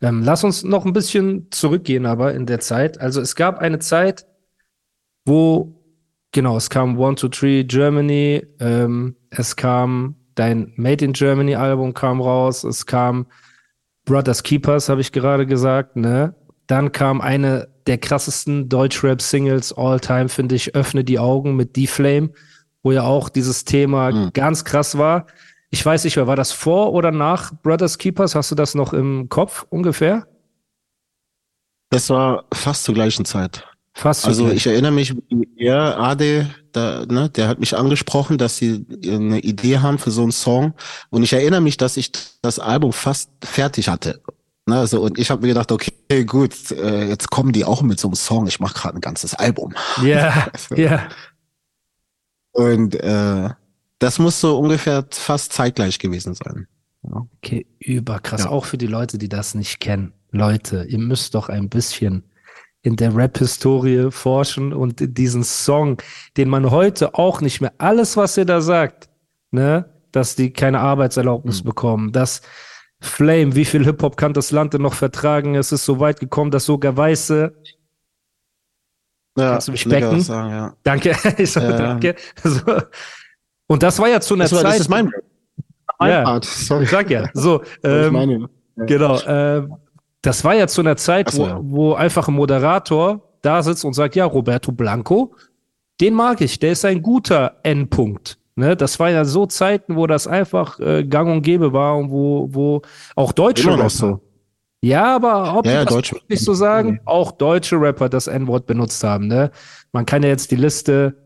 Ähm, 0.00 0.22
lass 0.22 0.44
uns 0.44 0.62
noch 0.62 0.84
ein 0.84 0.92
bisschen 0.92 1.48
zurückgehen, 1.50 2.06
aber 2.06 2.34
in 2.34 2.46
der 2.46 2.60
Zeit. 2.60 3.00
Also 3.00 3.20
es 3.20 3.34
gab 3.34 3.58
eine 3.58 3.78
Zeit, 3.78 4.26
wo, 5.24 5.74
genau, 6.32 6.56
es 6.56 6.70
kam 6.70 6.98
One, 6.98 7.16
Two, 7.16 7.28
Three 7.28 7.64
Germany, 7.64 8.46
ähm, 8.60 9.16
es 9.30 9.56
kam 9.56 10.16
dein 10.34 10.72
Made 10.76 11.04
in 11.04 11.12
Germany 11.12 11.56
Album 11.56 11.94
kam 11.94 12.20
raus, 12.20 12.62
es 12.62 12.86
kam 12.86 13.26
Brothers 14.04 14.42
Keepers, 14.42 14.88
habe 14.88 15.00
ich 15.00 15.12
gerade 15.12 15.46
gesagt, 15.46 15.96
ne? 15.96 16.34
Dann 16.68 16.92
kam 16.92 17.20
eine 17.20 17.68
der 17.86 17.98
krassesten 17.98 18.68
Deutschrap-Singles 18.68 19.72
all 19.72 20.00
time, 20.00 20.28
finde 20.28 20.54
ich, 20.54 20.74
Öffne 20.74 21.04
die 21.04 21.18
Augen 21.18 21.56
mit 21.56 21.76
D-Flame, 21.76 22.30
wo 22.82 22.92
ja 22.92 23.02
auch 23.02 23.28
dieses 23.28 23.64
Thema 23.64 24.10
mhm. 24.12 24.32
ganz 24.32 24.64
krass 24.64 24.98
war. 24.98 25.26
Ich 25.70 25.84
weiß 25.84 26.04
nicht 26.04 26.16
mehr, 26.16 26.26
war 26.26 26.36
das 26.36 26.52
vor 26.52 26.92
oder 26.92 27.10
nach 27.10 27.52
Brothers 27.62 27.98
Keepers? 27.98 28.34
Hast 28.34 28.50
du 28.50 28.54
das 28.54 28.74
noch 28.74 28.92
im 28.92 29.28
Kopf 29.28 29.66
ungefähr? 29.68 30.26
Das 31.90 32.10
war 32.10 32.44
fast 32.52 32.84
zur 32.84 32.94
gleichen 32.94 33.24
Zeit. 33.24 33.64
Fast 33.94 34.22
zur 34.22 34.28
Also 34.28 34.42
gleichen. 34.44 34.56
ich 34.56 34.66
erinnere 34.66 34.92
mich, 34.92 35.14
ja, 35.56 35.96
Ade, 35.98 36.50
da, 36.72 37.04
ne, 37.06 37.30
der 37.30 37.48
hat 37.48 37.58
mich 37.58 37.76
angesprochen, 37.76 38.38
dass 38.38 38.56
sie 38.58 38.84
eine 39.04 39.40
Idee 39.40 39.78
haben 39.78 39.98
für 39.98 40.10
so 40.10 40.22
einen 40.22 40.32
Song. 40.32 40.74
Und 41.10 41.22
ich 41.22 41.32
erinnere 41.32 41.60
mich, 41.60 41.76
dass 41.76 41.96
ich 41.96 42.12
das 42.42 42.58
Album 42.58 42.92
fast 42.92 43.30
fertig 43.42 43.88
hatte. 43.88 44.20
Ne, 44.66 44.78
also, 44.78 45.00
und 45.00 45.18
ich 45.18 45.30
habe 45.30 45.42
mir 45.42 45.48
gedacht, 45.48 45.72
okay, 45.72 46.24
gut, 46.24 46.70
äh, 46.72 47.08
jetzt 47.08 47.30
kommen 47.30 47.52
die 47.52 47.64
auch 47.64 47.82
mit 47.82 47.98
so 47.98 48.08
einem 48.08 48.16
Song. 48.16 48.46
Ich 48.46 48.60
mache 48.60 48.74
gerade 48.74 48.96
ein 48.98 49.00
ganzes 49.00 49.34
Album. 49.34 49.74
Ja, 50.02 50.04
yeah, 50.04 50.52
ja. 50.70 50.76
Yeah. 50.76 51.08
Und 52.52 52.94
äh, 52.96 53.50
das 53.98 54.18
muss 54.18 54.40
so 54.40 54.58
ungefähr 54.58 55.06
fast 55.10 55.52
zeitgleich 55.52 55.98
gewesen 55.98 56.34
sein. 56.34 56.66
Ja. 57.02 57.26
Okay, 57.36 57.66
überkrass. 57.78 58.44
Ja. 58.44 58.50
Auch 58.50 58.64
für 58.64 58.78
die 58.78 58.86
Leute, 58.86 59.18
die 59.18 59.28
das 59.28 59.54
nicht 59.54 59.80
kennen. 59.80 60.12
Leute, 60.30 60.84
ihr 60.88 60.98
müsst 60.98 61.34
doch 61.34 61.48
ein 61.48 61.68
bisschen 61.68 62.24
in 62.82 62.96
der 62.96 63.16
Rap-Historie 63.16 64.10
forschen 64.10 64.72
und 64.72 64.96
diesen 65.18 65.42
Song, 65.42 66.00
den 66.36 66.48
man 66.48 66.70
heute 66.70 67.14
auch 67.14 67.40
nicht 67.40 67.60
mehr, 67.60 67.72
alles, 67.78 68.16
was 68.16 68.36
ihr 68.36 68.44
da 68.44 68.60
sagt, 68.60 69.08
ne, 69.50 69.86
dass 70.12 70.36
die 70.36 70.52
keine 70.52 70.80
Arbeitserlaubnis 70.80 71.62
mhm. 71.62 71.66
bekommen, 71.66 72.12
dass 72.12 72.42
Flame, 73.00 73.54
wie 73.54 73.64
viel 73.64 73.84
Hip-Hop 73.84 74.16
kann 74.16 74.32
das 74.32 74.50
Land 74.50 74.74
denn 74.74 74.82
noch 74.82 74.94
vertragen? 74.94 75.54
Es 75.54 75.72
ist 75.72 75.84
so 75.84 76.00
weit 76.00 76.20
gekommen, 76.20 76.50
dass 76.50 76.64
sogar 76.64 76.96
Weiße 76.96 77.54
ja, 79.38 79.50
Kannst 79.50 79.68
du 79.68 79.72
mich 79.72 79.84
becken? 79.84 80.20
Sagen, 80.20 80.50
ja. 80.50 80.74
Danke. 80.82 81.14
ich 81.36 81.52
so, 81.52 81.60
ja. 81.60 81.76
danke. 81.76 82.16
So. 82.42 82.62
Und 83.66 83.82
das 83.82 83.98
war 83.98 84.08
ja 84.08 84.20
zu 84.20 84.34
einer 84.34 84.44
das 84.44 84.52
war, 84.52 84.62
Zeit. 84.62 84.72
Das 84.72 84.80
ist 84.80 84.88
mein, 84.88 85.10
mein 85.98 86.10
ja, 86.10 86.22
Part. 86.22 86.44
Sorry. 86.44 86.84
Ich 86.84 86.90
sag 86.90 87.10
ja. 87.10 87.28
So, 87.34 87.62
ähm, 87.82 88.12
meine, 88.12 88.48
ja. 88.76 88.84
genau. 88.84 89.18
Äh, 89.18 89.68
das 90.22 90.44
war 90.44 90.54
ja 90.54 90.66
zu 90.66 90.80
einer 90.80 90.96
Zeit, 90.96 91.30
so, 91.30 91.42
wo, 91.42 91.46
ja. 91.46 91.60
wo 91.62 91.94
einfach 91.94 92.28
ein 92.28 92.34
Moderator 92.34 93.22
da 93.42 93.62
sitzt 93.62 93.84
und 93.84 93.94
sagt, 93.94 94.16
ja, 94.16 94.24
Roberto 94.24 94.72
Blanco, 94.72 95.34
den 96.00 96.14
mag 96.14 96.40
ich, 96.40 96.58
der 96.58 96.72
ist 96.72 96.84
ein 96.84 97.02
guter 97.02 97.58
Endpunkt. 97.62 98.38
Ne, 98.58 98.74
das 98.74 98.98
war 98.98 99.10
ja 99.10 99.26
so 99.26 99.44
Zeiten, 99.44 99.96
wo 99.96 100.06
das 100.06 100.26
einfach 100.26 100.80
äh, 100.80 101.04
gang 101.04 101.30
und 101.30 101.42
gäbe 101.42 101.74
war 101.74 101.94
und 101.98 102.10
wo, 102.10 102.48
wo 102.50 102.80
auch 103.14 103.32
deutsche 103.32 103.70
Rapper. 103.70 103.90
So. 103.90 104.20
Ja, 104.80 105.16
aber 105.16 105.58
ob 105.58 105.66
ja, 105.66 105.84
das 105.84 105.92
deutsche. 105.92 106.16
so 106.30 106.54
sagen, 106.54 107.00
auch 107.04 107.32
deutsche 107.32 107.78
Rapper 107.78 108.08
das 108.08 108.28
N-Wort 108.28 108.66
benutzt 108.66 109.04
haben. 109.04 109.26
Ne? 109.26 109.50
Man 109.92 110.06
kann 110.06 110.22
ja 110.22 110.30
jetzt 110.30 110.50
die 110.50 110.56
Liste 110.56 111.25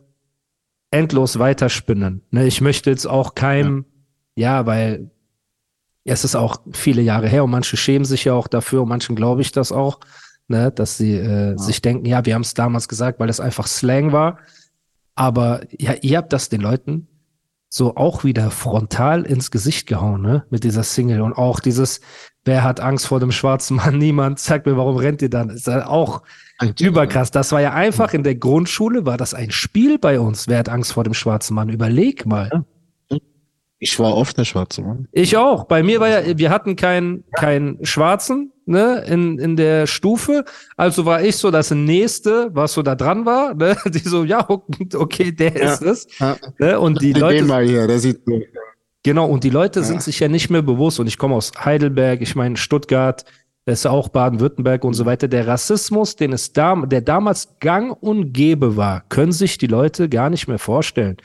endlos 0.91 1.39
weiterspinnen. 1.39 2.23
Ne, 2.31 2.47
ich 2.47 2.61
möchte 2.61 2.91
jetzt 2.91 3.07
auch 3.07 3.35
keinem, 3.35 3.85
ja. 4.35 4.59
ja, 4.59 4.67
weil 4.67 5.11
es 6.05 6.25
ist 6.25 6.35
auch 6.35 6.61
viele 6.73 7.03
Jahre 7.03 7.29
her 7.29 7.45
und 7.45 7.51
manche 7.51 7.77
schämen 7.77 8.05
sich 8.05 8.25
ja 8.25 8.35
auch 8.35 8.49
dafür 8.49 8.83
und 8.83 8.89
manchen 8.89 9.15
glaube 9.15 9.43
ich 9.43 9.53
das 9.53 9.71
auch, 9.71 10.01
ne, 10.49 10.73
dass 10.73 10.97
sie 10.97 11.15
äh, 11.15 11.51
ja. 11.51 11.59
sich 11.59 11.83
denken, 11.83 12.07
ja, 12.07 12.25
wir 12.25 12.35
haben 12.35 12.43
es 12.43 12.55
damals 12.55 12.89
gesagt, 12.89 13.21
weil 13.21 13.29
es 13.29 13.41
einfach 13.41 13.67
Slang 13.67 14.13
war. 14.13 14.39
Aber 15.15 15.61
ja, 15.79 15.95
ihr 16.01 16.19
habt 16.19 16.33
das 16.33 16.49
den 16.49 16.61
Leuten 16.61 17.09
so 17.71 17.97
auch 17.97 18.25
wieder 18.25 18.51
frontal 18.51 19.23
ins 19.23 19.51
Gesicht 19.51 19.87
gehauen, 19.87 20.21
ne, 20.21 20.45
mit 20.51 20.65
dieser 20.65 20.83
Single 20.83 21.23
und 21.23 21.33
auch 21.33 21.61
dieses, 21.61 22.01
wer 22.45 22.65
hat 22.65 22.81
Angst 22.81 23.07
vor 23.07 23.21
dem 23.21 23.33
schwarzen 23.33 23.77
Mann? 23.77 23.97
Niemand. 23.99 24.41
Sag 24.41 24.67
mir, 24.67 24.77
warum 24.77 24.97
rennt 24.97 25.23
ihr 25.23 25.31
dann? 25.31 25.49
Ist 25.49 25.69
ja 25.69 25.87
auch 25.87 26.23
Überkrass. 26.79 27.31
Das 27.31 27.53
war 27.53 27.61
ja 27.63 27.73
einfach 27.73 28.13
in 28.13 28.23
der 28.23 28.35
Grundschule, 28.35 29.07
war 29.07 29.17
das 29.17 29.33
ein 29.33 29.51
Spiel 29.51 29.99
bei 29.99 30.21
uns. 30.21 30.47
Wer 30.47 30.59
hat 30.59 30.69
Angst 30.69 30.93
vor 30.93 31.05
dem 31.05 31.15
schwarzen 31.15 31.55
Mann? 31.55 31.71
Überleg 31.71 32.27
mal. 32.27 32.65
Ich 33.83 33.99
war 33.99 34.15
oft 34.15 34.37
der 34.37 34.45
schwarze 34.45 34.83
Mann. 34.83 35.09
Ich 35.11 35.39
auch. 35.39 35.65
Bei 35.65 35.83
mir 35.83 36.01
war 36.01 36.09
ja, 36.09 36.39
wir 36.39 36.51
hatten 36.51 36.77
keinen 36.77 37.25
keinen 37.35 37.85
Schwarzen 37.85 38.53
ne, 38.67 39.03
in, 39.09 39.39
in 39.39 39.57
der 39.57 39.87
Stufe. 39.87 40.45
Also 40.77 41.07
war 41.07 41.23
ich 41.23 41.37
so 41.37 41.51
das 41.51 41.71
Nächste, 41.71 42.51
was 42.53 42.75
so 42.75 42.83
da 42.83 42.95
dran 42.95 43.25
war. 43.25 43.55
Ne? 43.55 43.77
Die 43.87 44.01
so, 44.01 44.25
ja, 44.25 44.47
okay, 44.95 45.33
der 45.33 45.57
ja. 45.57 45.73
ist 45.73 45.83
es. 45.83 46.07
Ja. 46.19 46.37
Ne? 46.59 46.79
Und 46.79 47.01
die 47.01 47.15
Leute. 47.15 47.37
Den 47.37 47.47
mal 47.47 47.65
hier, 47.65 47.87
der 47.87 47.99
sieht 47.99 48.21
Genau, 49.03 49.27
und 49.27 49.45
die 49.45 49.51
Leute 49.51 49.81
ja. 49.81 49.87
sind 49.87 50.03
sich 50.03 50.21
ja 50.21 50.29
nicht 50.29 50.51
mehr 50.51 50.61
bewusst. 50.61 51.01
Und 51.01 51.07
ich 51.07 51.17
komme 51.17 51.35
aus 51.35 51.53
Heidelberg, 51.59 52.21
ich 52.21 52.37
meine 52.37 52.59
Stuttgart, 52.59 53.25
das 53.65 53.81
ist 53.81 53.87
auch 53.87 54.09
Baden-Württemberg 54.09 54.85
und 54.85 54.93
so 54.93 55.07
weiter. 55.07 55.27
Der 55.27 55.47
Rassismus, 55.47 56.17
den 56.17 56.35
es 56.35 56.53
da, 56.53 56.77
der 56.77 57.01
damals 57.01 57.57
gang 57.61 57.97
und 58.03 58.33
gäbe 58.33 58.77
war, 58.77 59.05
können 59.09 59.33
sich 59.33 59.57
die 59.57 59.69
Leute 59.69 60.11
gar 60.11 60.29
nicht 60.29 60.49
mehr 60.49 60.59
vorstellen. 60.59 61.17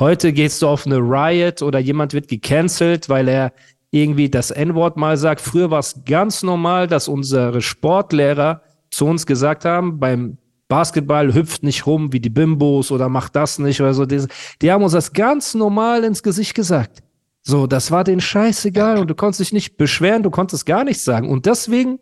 Heute 0.00 0.32
gehst 0.32 0.62
du 0.62 0.66
auf 0.66 0.86
eine 0.86 0.96
Riot 0.96 1.60
oder 1.60 1.78
jemand 1.78 2.14
wird 2.14 2.26
gecancelt, 2.26 3.10
weil 3.10 3.28
er 3.28 3.52
irgendwie 3.90 4.30
das 4.30 4.50
N-Wort 4.50 4.96
mal 4.96 5.18
sagt. 5.18 5.42
Früher 5.42 5.70
war 5.70 5.80
es 5.80 6.04
ganz 6.06 6.42
normal, 6.42 6.86
dass 6.86 7.06
unsere 7.06 7.60
Sportlehrer 7.60 8.62
zu 8.90 9.04
uns 9.04 9.26
gesagt 9.26 9.66
haben, 9.66 10.00
beim 10.00 10.38
Basketball 10.68 11.34
hüpft 11.34 11.62
nicht 11.64 11.86
rum 11.86 12.14
wie 12.14 12.20
die 12.20 12.30
Bimbos 12.30 12.90
oder 12.90 13.10
macht 13.10 13.36
das 13.36 13.58
nicht 13.58 13.82
oder 13.82 13.92
so. 13.92 14.06
Die 14.06 14.72
haben 14.72 14.82
uns 14.82 14.94
das 14.94 15.12
ganz 15.12 15.54
normal 15.54 16.02
ins 16.04 16.22
Gesicht 16.22 16.54
gesagt. 16.54 17.02
So, 17.42 17.66
das 17.66 17.90
war 17.90 18.02
denen 18.02 18.22
scheißegal 18.22 18.96
und 18.96 19.10
du 19.10 19.14
konntest 19.14 19.40
dich 19.40 19.52
nicht 19.52 19.76
beschweren, 19.76 20.22
du 20.22 20.30
konntest 20.30 20.64
gar 20.64 20.84
nichts 20.84 21.04
sagen. 21.04 21.28
Und 21.28 21.44
deswegen 21.44 21.98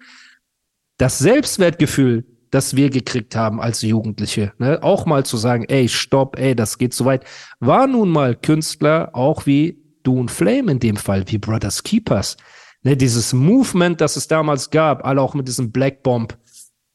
das 0.98 1.18
Selbstwertgefühl, 1.18 2.24
das 2.50 2.76
wir 2.76 2.90
gekriegt 2.90 3.36
haben 3.36 3.60
als 3.60 3.82
Jugendliche, 3.82 4.52
ne, 4.58 4.82
auch 4.82 5.06
mal 5.06 5.24
zu 5.24 5.36
sagen, 5.36 5.64
ey, 5.68 5.88
stopp, 5.88 6.38
ey, 6.38 6.54
das 6.54 6.78
geht 6.78 6.94
zu 6.94 7.04
weit, 7.04 7.24
war 7.60 7.86
nun 7.86 8.08
mal 8.08 8.34
Künstler, 8.34 9.10
auch 9.12 9.46
wie 9.46 9.82
du 10.02 10.18
und 10.18 10.30
Flame 10.30 10.72
in 10.72 10.78
dem 10.78 10.96
Fall, 10.96 11.24
wie 11.26 11.38
Brothers 11.38 11.82
Keepers. 11.82 12.36
Ne, 12.82 12.96
dieses 12.96 13.32
Movement, 13.32 14.00
das 14.00 14.16
es 14.16 14.28
damals 14.28 14.70
gab, 14.70 15.04
alle 15.04 15.20
auch 15.20 15.34
mit 15.34 15.48
diesem 15.48 15.72
Black 15.72 16.02
Bomb 16.02 16.36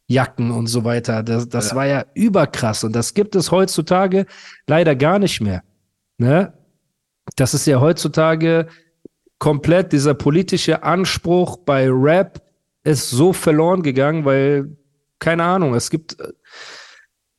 Jacken 0.08 0.52
und 0.52 0.68
so 0.68 0.84
weiter, 0.84 1.24
das, 1.24 1.48
das 1.48 1.72
ja. 1.72 1.76
war 1.76 1.86
ja 1.88 2.06
überkrass 2.14 2.84
und 2.84 2.94
das 2.94 3.14
gibt 3.14 3.36
es 3.36 3.52
heutzutage 3.52 4.26
leider 4.68 4.96
gar 4.96 5.18
nicht 5.18 5.40
mehr. 5.42 5.64
Ne? 6.18 6.54
das 7.36 7.54
ist 7.54 7.66
ja 7.66 7.80
heutzutage 7.80 8.68
komplett 9.40 9.92
dieser 9.92 10.14
politische 10.14 10.84
Anspruch 10.84 11.58
bei 11.58 11.90
Rap 11.90 12.42
ist 12.84 13.10
so 13.10 13.34
verloren 13.34 13.82
gegangen, 13.82 14.26
weil, 14.26 14.76
keine 15.24 15.44
Ahnung, 15.44 15.74
es 15.74 15.90
gibt, 15.90 16.18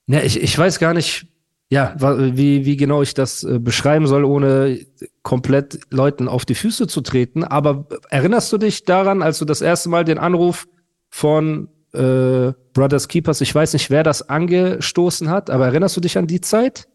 ja, 0.06 0.20
ich, 0.20 0.42
ich 0.42 0.58
weiß 0.58 0.78
gar 0.78 0.94
nicht, 0.94 1.26
ja, 1.68 1.94
wie, 1.98 2.64
wie 2.64 2.76
genau 2.76 3.02
ich 3.02 3.14
das 3.14 3.44
äh, 3.44 3.58
beschreiben 3.58 4.06
soll, 4.06 4.24
ohne 4.24 4.78
komplett 5.22 5.80
Leuten 5.90 6.28
auf 6.28 6.44
die 6.44 6.54
Füße 6.54 6.86
zu 6.86 7.00
treten. 7.00 7.44
Aber 7.44 7.86
erinnerst 8.10 8.52
du 8.52 8.58
dich 8.58 8.84
daran, 8.84 9.22
als 9.22 9.38
du 9.38 9.44
das 9.44 9.60
erste 9.60 9.88
Mal 9.88 10.04
den 10.04 10.18
Anruf 10.18 10.66
von 11.10 11.68
äh, 11.92 12.52
Brothers 12.72 13.08
Keepers, 13.08 13.40
ich 13.40 13.54
weiß 13.54 13.72
nicht, 13.72 13.90
wer 13.90 14.02
das 14.02 14.28
angestoßen 14.28 15.28
hat, 15.28 15.50
aber 15.50 15.66
erinnerst 15.66 15.96
du 15.96 16.00
dich 16.00 16.16
an 16.16 16.26
die 16.26 16.40
Zeit? 16.40 16.88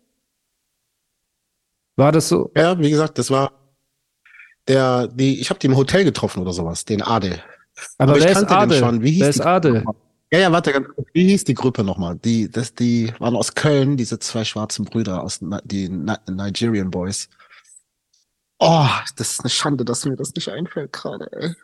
War 1.96 2.12
das 2.12 2.30
so? 2.30 2.52
Ja, 2.56 2.80
wie 2.80 2.90
gesagt, 2.90 3.18
das 3.18 3.30
war 3.30 3.52
der, 4.68 5.08
die, 5.08 5.40
ich 5.40 5.50
habe 5.50 5.60
die 5.60 5.68
im 5.68 5.76
Hotel 5.76 6.04
getroffen 6.04 6.42
oder 6.42 6.54
sowas, 6.54 6.86
den 6.86 7.02
Ade. 7.02 7.42
Aber, 7.98 8.14
Aber 8.14 8.22
wer 8.22 8.32
ist 8.32 8.52
Ade? 8.52 8.76
Schon. 8.76 9.04
Wie 9.04 9.12
hieß 9.12 9.22
wer 9.22 9.30
ist 9.30 9.42
Ade? 9.42 9.84
Ja, 10.32 10.40
ja, 10.40 10.52
warte, 10.52 10.86
wie 11.14 11.28
hieß 11.30 11.46
die 11.46 11.56
Gruppe 11.56 11.84
nochmal? 11.84 12.18
Die, 12.18 12.52
das, 12.52 12.76
die 12.76 13.12
waren 13.18 13.36
aus 13.36 13.56
Köln, 13.56 13.98
diese 13.98 14.20
zwei 14.20 14.44
schwarzen 14.44 14.86
Brüder 14.86 15.24
aus 15.24 15.40
die 15.64 15.90
Nigerian 15.90 16.92
Boys. 16.92 17.30
Oh, 18.60 18.88
das 19.16 19.32
ist 19.32 19.40
eine 19.40 19.50
Schande, 19.50 19.86
dass 19.86 20.06
mir 20.06 20.16
das 20.16 20.36
nicht 20.36 20.50
einfällt 20.50 20.94
gerade, 20.94 21.32
ey. 21.32 21.56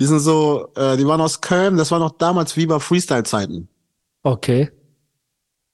Die 0.00 0.06
sind 0.06 0.18
so, 0.18 0.72
äh, 0.74 0.96
die 0.96 1.06
waren 1.06 1.20
aus 1.20 1.40
Köln, 1.40 1.76
das 1.76 1.92
war 1.92 2.00
noch 2.00 2.12
damals 2.18 2.56
Viva 2.56 2.80
Freestyle-Zeiten. 2.80 3.68
Okay. 4.24 4.72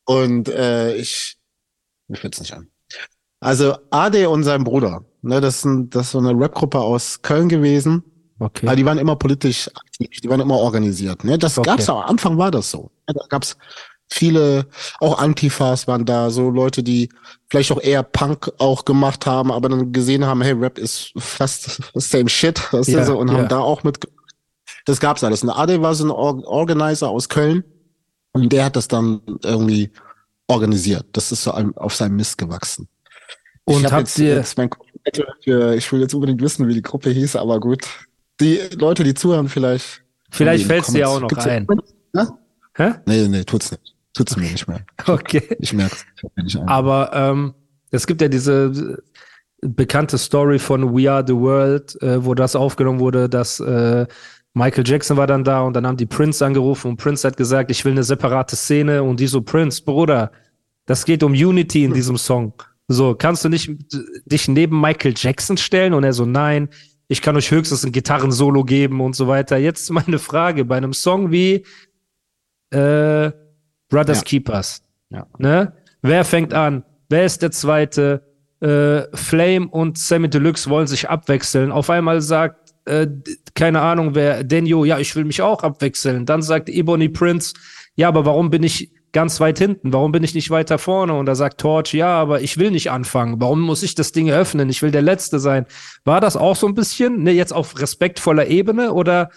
Und 0.04 0.48
äh, 0.50 0.94
ich, 0.96 1.38
mir 2.08 2.16
fällt's 2.16 2.40
nicht 2.40 2.52
an. 2.52 2.68
Also 3.40 3.78
Ade 3.90 4.28
und 4.28 4.42
sein 4.44 4.64
Bruder, 4.64 5.04
ne, 5.22 5.40
das, 5.40 5.62
sind, 5.62 5.94
das 5.94 6.06
ist 6.06 6.12
so 6.12 6.18
eine 6.18 6.38
Rap-Gruppe 6.38 6.80
aus 6.80 7.22
Köln 7.22 7.48
gewesen. 7.48 8.02
Okay. 8.40 8.66
Aber 8.66 8.76
die 8.76 8.84
waren 8.84 8.98
immer 8.98 9.16
politisch 9.16 9.68
aktiv, 9.74 10.08
die 10.22 10.28
waren 10.28 10.40
immer 10.40 10.56
organisiert. 10.58 11.24
Ne? 11.24 11.38
Das 11.38 11.58
Okay. 11.58 11.70
gab's 11.70 11.88
auch, 11.88 12.02
am 12.02 12.10
Anfang 12.10 12.38
war 12.38 12.50
das 12.50 12.70
so. 12.70 12.90
Ja, 13.08 13.14
Da 13.14 13.26
gab's 13.28 13.56
viele, 14.10 14.66
auch 15.00 15.18
Antifas 15.18 15.86
waren 15.88 16.04
da, 16.06 16.30
so 16.30 16.48
Leute, 16.48 16.82
die 16.82 17.08
vielleicht 17.50 17.70
auch 17.72 17.80
eher 17.80 18.02
Punk 18.02 18.50
auch 18.58 18.84
gemacht 18.84 19.26
haben, 19.26 19.50
aber 19.52 19.68
dann 19.68 19.92
gesehen 19.92 20.24
haben, 20.24 20.40
hey, 20.42 20.52
Rap 20.52 20.78
ist 20.78 21.12
fast 21.16 21.80
same 21.94 22.28
shit, 22.28 22.72
weißt 22.72 22.88
Ja, 22.88 23.00
du, 23.00 23.06
so, 23.06 23.18
und 23.18 23.28
ja. 23.28 23.34
haben 23.34 23.48
da 23.48 23.58
auch 23.58 23.82
mit, 23.84 24.08
das 24.86 25.00
gab's 25.00 25.24
alles. 25.24 25.42
Und 25.42 25.50
Ade 25.50 25.82
war 25.82 25.94
so 25.94 26.04
ein 26.04 26.10
Or 26.10 26.42
Organizer 26.46 27.08
aus 27.10 27.28
Köln 27.28 27.64
und 28.32 28.50
der 28.52 28.64
hat 28.66 28.76
das 28.76 28.88
dann 28.88 29.20
irgendwie 29.42 29.90
organisiert. 30.46 31.04
Das 31.12 31.30
ist 31.32 31.42
so 31.42 31.50
auf 31.52 31.94
seinem 31.94 32.16
Mist 32.16 32.38
gewachsen. 32.38 32.88
Und 33.64 33.80
ich 33.80 33.84
hab 33.84 33.92
habt 33.92 34.00
jetzt, 34.08 34.18
ihr- 34.18 34.36
jetzt 34.36 34.56
mein 34.56 34.70
ich 35.04 35.92
will 35.92 36.00
jetzt 36.00 36.14
unbedingt 36.14 36.40
wissen, 36.42 36.68
wie 36.68 36.74
die 36.74 36.82
Gruppe 36.82 37.10
hieß, 37.10 37.36
aber 37.36 37.60
gut. 37.60 37.86
Die 38.40 38.60
Leute, 38.76 39.04
die 39.04 39.14
zuhören, 39.14 39.48
vielleicht. 39.48 40.02
Vielleicht 40.30 40.64
den 40.64 40.68
fällt's 40.68 40.92
dir 40.92 41.08
auch 41.08 41.20
noch 41.20 41.28
Gibt's 41.28 41.46
ein. 41.46 41.66
Ja? 42.14 42.38
Hä? 42.74 42.92
Nee, 43.06 43.28
nee, 43.28 43.44
tut's 43.44 43.70
nicht. 43.70 43.94
Tut's 44.14 44.36
mir 44.36 44.50
nicht 44.50 44.66
mehr. 44.68 44.80
Okay. 45.06 45.42
Ich 45.58 45.72
merk's. 45.72 46.04
Fällt 46.16 46.36
mir 46.36 46.44
nicht 46.44 46.56
ein. 46.56 46.68
Aber 46.68 47.10
ähm, 47.12 47.54
es 47.90 48.06
gibt 48.06 48.20
ja 48.20 48.28
diese 48.28 49.02
bekannte 49.60 50.18
Story 50.18 50.58
von 50.58 50.94
We 50.96 51.10
Are 51.10 51.24
the 51.26 51.34
World, 51.34 52.00
äh, 52.02 52.24
wo 52.24 52.34
das 52.34 52.54
aufgenommen 52.54 53.00
wurde, 53.00 53.28
dass 53.28 53.60
äh, 53.60 54.06
Michael 54.54 54.86
Jackson 54.86 55.16
war 55.16 55.26
dann 55.26 55.44
da 55.44 55.62
und 55.62 55.74
dann 55.74 55.86
haben 55.86 55.96
die 55.96 56.06
Prince 56.06 56.44
angerufen 56.44 56.92
und 56.92 56.96
Prince 56.96 57.26
hat 57.26 57.36
gesagt, 57.36 57.70
ich 57.70 57.84
will 57.84 57.92
eine 57.92 58.04
separate 58.04 58.56
Szene 58.56 59.02
und 59.02 59.20
die 59.20 59.26
so, 59.26 59.40
Prince, 59.40 59.82
Bruder, 59.82 60.32
das 60.86 61.04
geht 61.04 61.22
um 61.22 61.32
Unity 61.32 61.84
in 61.84 61.92
diesem 61.92 62.16
Song. 62.16 62.54
So, 62.88 63.14
kannst 63.14 63.44
du 63.44 63.48
nicht 63.48 63.68
äh, 63.68 63.98
dich 64.26 64.48
neben 64.48 64.80
Michael 64.80 65.14
Jackson 65.16 65.56
stellen? 65.56 65.92
Und 65.92 66.04
er 66.04 66.12
so, 66.12 66.24
nein, 66.24 66.68
ich 67.08 67.22
kann 67.22 67.36
euch 67.36 67.50
höchstens 67.50 67.84
ein 67.84 67.92
Gitarrensolo 67.92 68.64
geben 68.64 69.00
und 69.00 69.16
so 69.16 69.26
weiter. 69.28 69.56
Jetzt 69.56 69.90
meine 69.90 70.18
Frage, 70.18 70.64
bei 70.64 70.76
einem 70.76 70.92
Song 70.92 71.32
wie 71.32 71.64
äh, 72.70 73.30
Brothers 73.88 74.18
Ja. 74.18 74.24
Keepers, 74.24 74.82
Ja. 75.10 75.26
ne? 75.38 75.72
Wer 76.02 76.24
fängt 76.24 76.54
an? 76.54 76.84
Wer 77.08 77.24
ist 77.24 77.42
der 77.42 77.50
Zweite? 77.50 78.22
Äh, 78.60 79.04
Flame 79.16 79.68
und 79.68 79.98
Sammy 79.98 80.28
Deluxe 80.28 80.68
wollen 80.68 80.86
sich 80.86 81.08
abwechseln. 81.08 81.72
Auf 81.72 81.90
einmal 81.90 82.20
sagt, 82.20 82.74
äh, 82.84 83.06
keine 83.54 83.80
Ahnung, 83.80 84.14
wer, 84.14 84.44
Denyo, 84.44 84.84
ja, 84.84 84.98
ich 84.98 85.14
will 85.16 85.24
mich 85.24 85.40
auch 85.42 85.62
abwechseln. 85.62 86.26
Dann 86.26 86.42
sagt 86.42 86.68
Ebony 86.68 87.08
Prince, 87.08 87.54
ja, 87.96 88.08
aber 88.08 88.24
warum 88.26 88.50
bin 88.50 88.62
ich 88.62 88.90
ganz 89.12 89.40
weit 89.40 89.58
hinten? 89.58 89.92
Warum 89.92 90.12
bin 90.12 90.22
ich 90.24 90.34
nicht 90.34 90.50
weiter 90.50 90.78
vorne? 90.78 91.14
Und 91.14 91.26
da 91.26 91.34
sagt 91.34 91.60
Torch, 91.60 91.94
ja, 91.94 92.08
aber 92.08 92.40
ich 92.40 92.58
will 92.58 92.70
nicht 92.70 92.90
anfangen. 92.90 93.40
Warum 93.40 93.60
muss 93.60 93.82
ich 93.82 93.94
das 93.94 94.12
Ding 94.12 94.30
öffnen? 94.30 94.68
Ich 94.70 94.82
will 94.82 94.90
der 94.90 95.02
Letzte 95.02 95.38
sein. 95.38 95.66
War 96.04 96.20
das 96.20 96.36
auch 96.36 96.56
so 96.56 96.66
ein 96.66 96.74
bisschen, 96.74 97.22
ne, 97.22 97.32
jetzt 97.32 97.52
auf 97.52 97.80
respektvoller 97.80 98.46
Ebene 98.48 98.92
oder, 98.92 99.30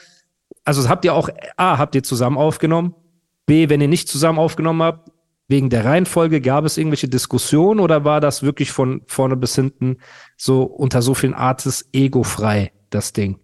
also 0.64 0.88
habt 0.90 1.06
ihr 1.06 1.14
auch, 1.14 1.30
A, 1.58 1.78
habt 1.78 1.96
ihr 1.96 2.04
zusammen 2.04 2.38
aufgenommen? 2.38 2.96
B, 3.46 3.70
wenn 3.70 3.82
ihr 3.82 3.88
nicht 3.88 4.08
zusammen 4.08 4.40
aufgenommen 4.40 4.84
habt, 4.84 5.10
wegen 5.48 5.70
der 5.70 5.84
Reihenfolge 5.84 6.40
gab 6.40 6.64
es 6.64 6.78
irgendwelche 6.78 7.10
Diskussionen 7.10 7.80
oder 7.82 8.06
war 8.06 8.22
das 8.22 8.42
wirklich 8.44 8.72
von 8.72 9.02
vorne 9.08 9.36
bis 9.36 9.56
hinten 9.56 9.98
so 10.38 10.64
unter 10.64 11.02
so 11.02 11.14
vielen 11.14 11.34
Artists 11.34 11.90
egofrei, 11.92 12.72
das 12.90 13.12
Ding? 13.12 13.38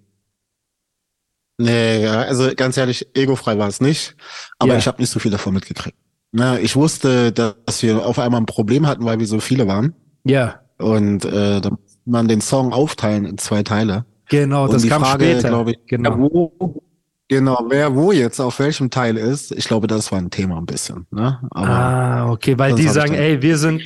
Nee, 1.59 2.05
also 2.05 2.53
ganz 2.55 2.77
ehrlich, 2.77 3.07
egofrei 3.15 3.57
war 3.57 3.67
es 3.67 3.81
nicht. 3.81 4.15
Aber 4.59 4.73
Ja. 4.73 4.77
ich 4.77 4.87
habe 4.87 5.01
nicht 5.01 5.09
so 5.09 5.19
viel 5.19 5.31
davon 5.31 5.53
mitgekriegt. 5.55 5.97
Na, 6.37 6.59
ich 6.59 6.75
wusste, 6.75 7.31
dass 7.31 7.81
wir 7.81 8.05
auf 8.05 8.19
einmal 8.19 8.39
ein 8.41 8.45
Problem 8.45 8.85
hatten, 8.85 9.03
weil 9.05 9.17
wir 9.19 9.25
so 9.25 9.39
viele 9.39 9.67
waren. 9.67 9.95
Ja, 10.23 10.61
Und 10.77 11.25
äh, 11.25 11.61
da 11.61 11.71
musste 11.71 11.99
man 12.05 12.27
den 12.27 12.41
Song 12.41 12.73
aufteilen 12.73 13.25
in 13.25 13.39
zwei 13.39 13.63
Teile. 13.63 14.05
genau, 14.29 14.65
Und 14.65 14.73
das 14.73 14.83
die 14.83 14.89
kam 14.89 15.01
Frage, 15.03 15.25
später. 15.25 15.49
glaube 15.49 15.71
ich, 15.71 15.79
genau. 15.87 16.11
wer 16.11 16.19
wo, 16.19 16.83
genau, 17.27 17.65
wer 17.69 17.95
wo 17.95 18.11
jetzt 18.11 18.39
auf 18.39 18.59
welchem 18.59 18.91
Teil 18.91 19.17
ist, 19.17 19.51
ich 19.51 19.65
glaube, 19.65 19.87
das 19.87 20.11
war 20.11 20.19
ein 20.19 20.29
Thema 20.29 20.57
ein 20.59 20.67
bisschen. 20.67 21.07
Ne? 21.09 21.39
Aber 21.49 21.67
ah, 21.69 22.31
okay, 22.31 22.57
weil 22.59 22.75
die 22.75 22.87
sagen, 22.87 23.13
dann- 23.13 23.21
ey, 23.21 23.41
wir 23.41 23.57
sind, 23.57 23.81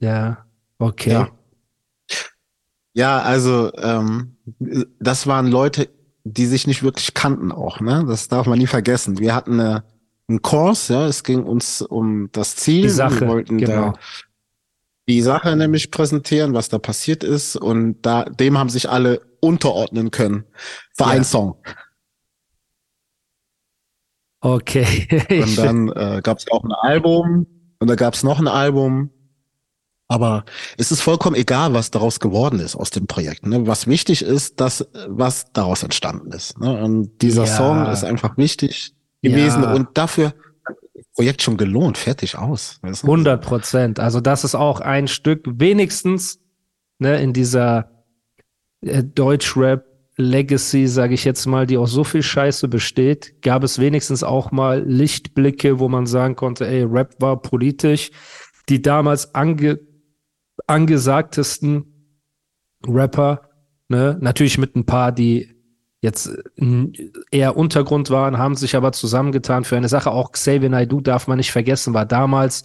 ja, 0.00 0.44
okay. 0.78 1.12
Ja. 1.12 1.28
Ja, 2.94 3.20
also 3.20 3.70
ähm, 3.76 4.36
das 5.00 5.26
waren 5.26 5.46
Leute, 5.46 5.88
die 6.24 6.46
sich 6.46 6.66
nicht 6.66 6.82
wirklich 6.82 7.14
kannten 7.14 7.52
auch, 7.52 7.80
ne? 7.80 8.04
Das 8.06 8.28
darf 8.28 8.46
man 8.46 8.58
nie 8.58 8.66
vergessen. 8.66 9.18
Wir 9.18 9.34
hatten 9.34 9.58
eine, 9.60 9.84
einen 10.28 10.42
Kurs, 10.42 10.88
ja, 10.88 11.06
es 11.06 11.22
ging 11.24 11.42
uns 11.42 11.80
um 11.82 12.28
das 12.32 12.56
Ziel. 12.56 12.82
Die 12.82 12.88
Sache, 12.90 13.20
Wir 13.22 13.28
wollten 13.28 13.58
genau. 13.58 13.92
da 13.92 13.94
die 15.08 15.22
Sache 15.22 15.56
nämlich 15.56 15.90
präsentieren, 15.90 16.52
was 16.52 16.68
da 16.68 16.78
passiert 16.78 17.24
ist, 17.24 17.56
und 17.56 18.02
da 18.02 18.24
dem 18.24 18.58
haben 18.58 18.68
sich 18.68 18.90
alle 18.90 19.22
unterordnen 19.40 20.10
können 20.10 20.44
für 20.94 21.04
Ja. 21.04 21.10
einen 21.10 21.24
Song. 21.24 21.56
Okay. 24.40 25.08
Und 25.42 25.58
dann 25.58 25.88
äh, 25.88 26.20
gab 26.22 26.38
es 26.38 26.50
auch 26.50 26.62
ein 26.62 26.72
Album 26.72 27.46
und 27.80 27.88
da 27.88 27.96
gab 27.96 28.14
es 28.14 28.22
noch 28.22 28.38
ein 28.38 28.46
Album. 28.48 29.10
Aber 30.08 30.44
es 30.78 30.90
ist 30.92 31.00
vollkommen 31.00 31.34
egal, 31.36 31.74
was 31.74 31.90
daraus 31.90 32.18
geworden 32.20 32.60
ist 32.60 32.76
aus 32.76 32.90
dem 32.90 33.06
Projekt. 33.06 33.46
Ne? 33.46 33.66
Was 33.66 33.86
wichtig 33.88 34.22
ist, 34.22 34.60
dass 34.60 34.86
was 35.08 35.52
daraus 35.52 35.82
entstanden 35.82 36.30
ist. 36.32 36.58
Ne? 36.58 36.82
Und 36.82 37.20
dieser 37.20 37.44
Ja. 37.46 37.56
Song 37.56 37.86
ist 37.86 38.04
einfach 38.04 38.36
wichtig 38.36 38.94
gewesen 39.22 39.62
Ja. 39.62 39.74
und 39.74 39.88
dafür 39.94 40.34
Projekt 41.14 41.42
schon 41.42 41.56
gelohnt, 41.56 41.98
fertig 41.98 42.36
aus. 42.38 42.78
Weißt 42.82 43.02
du? 43.02 43.06
100 43.08 43.42
Prozent. 43.44 44.00
Also 44.00 44.20
das 44.20 44.44
ist 44.44 44.54
auch 44.54 44.80
ein 44.80 45.08
Stück 45.08 45.44
wenigstens 45.46 46.38
ne, 46.98 47.20
in 47.20 47.32
dieser 47.32 48.04
äh, 48.82 49.02
Deutschrap 49.02 49.84
Legacy, 50.16 50.86
sage 50.88 51.14
ich 51.14 51.24
jetzt 51.24 51.46
mal, 51.46 51.66
die 51.66 51.76
aus 51.76 51.92
so 51.92 52.02
viel 52.04 52.22
Scheiße 52.22 52.66
besteht, 52.68 53.40
gab 53.42 53.62
es 53.62 53.78
wenigstens 53.78 54.22
auch 54.24 54.50
mal 54.50 54.82
Lichtblicke, 54.84 55.78
wo 55.78 55.88
man 55.88 56.06
sagen 56.06 56.34
konnte, 56.34 56.66
ey, 56.66 56.82
Rap 56.82 57.14
war 57.20 57.40
politisch. 57.40 58.10
Die 58.68 58.82
damals 58.82 59.34
ange 59.34 59.78
angesagtesten 60.66 61.84
Rapper, 62.86 63.48
ne, 63.88 64.16
natürlich 64.20 64.58
mit 64.58 64.76
ein 64.76 64.84
paar, 64.86 65.12
die 65.12 65.57
jetzt 66.00 66.30
äh, 66.56 66.92
eher 67.30 67.56
Untergrund 67.56 68.10
waren, 68.10 68.38
haben 68.38 68.56
sich 68.56 68.76
aber 68.76 68.92
zusammengetan 68.92 69.64
für 69.64 69.76
eine 69.76 69.88
Sache. 69.88 70.10
Auch 70.10 70.32
Xavier 70.32 70.68
Naidoo 70.68 71.00
darf 71.00 71.26
man 71.26 71.38
nicht 71.38 71.52
vergessen, 71.52 71.94
war 71.94 72.06
damals, 72.06 72.62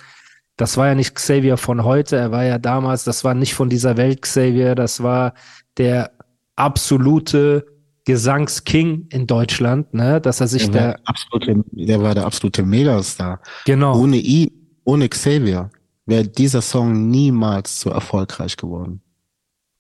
das 0.57 0.77
war 0.77 0.87
ja 0.87 0.95
nicht 0.95 1.15
Xavier 1.15 1.57
von 1.57 1.83
heute, 1.83 2.15
er 2.15 2.31
war 2.31 2.43
ja 2.43 2.59
damals, 2.59 3.03
das 3.03 3.23
war 3.23 3.33
nicht 3.33 3.55
von 3.55 3.69
dieser 3.69 3.97
Welt 3.97 4.21
Xavier, 4.21 4.75
das 4.75 5.01
war 5.01 5.33
der 5.77 6.11
absolute 6.55 7.65
Gesangsking 8.05 9.07
in 9.11 9.27
Deutschland, 9.27 9.93
ne, 9.93 10.19
dass 10.19 10.41
er 10.41 10.47
sich 10.47 10.69
der, 10.69 10.93
der, 10.93 10.99
absolute, 11.05 11.63
der 11.71 12.01
war 12.01 12.13
der 12.13 12.25
absolute 12.25 12.63
Megastar. 12.63 13.39
genau, 13.65 13.97
Ohne 13.97 14.17
ihn, 14.17 14.51
ohne 14.83 15.07
Xavier, 15.07 15.69
wäre 16.05 16.27
dieser 16.27 16.61
Song 16.61 17.09
niemals 17.09 17.79
so 17.79 17.89
erfolgreich 17.89 18.57
geworden. 18.57 19.01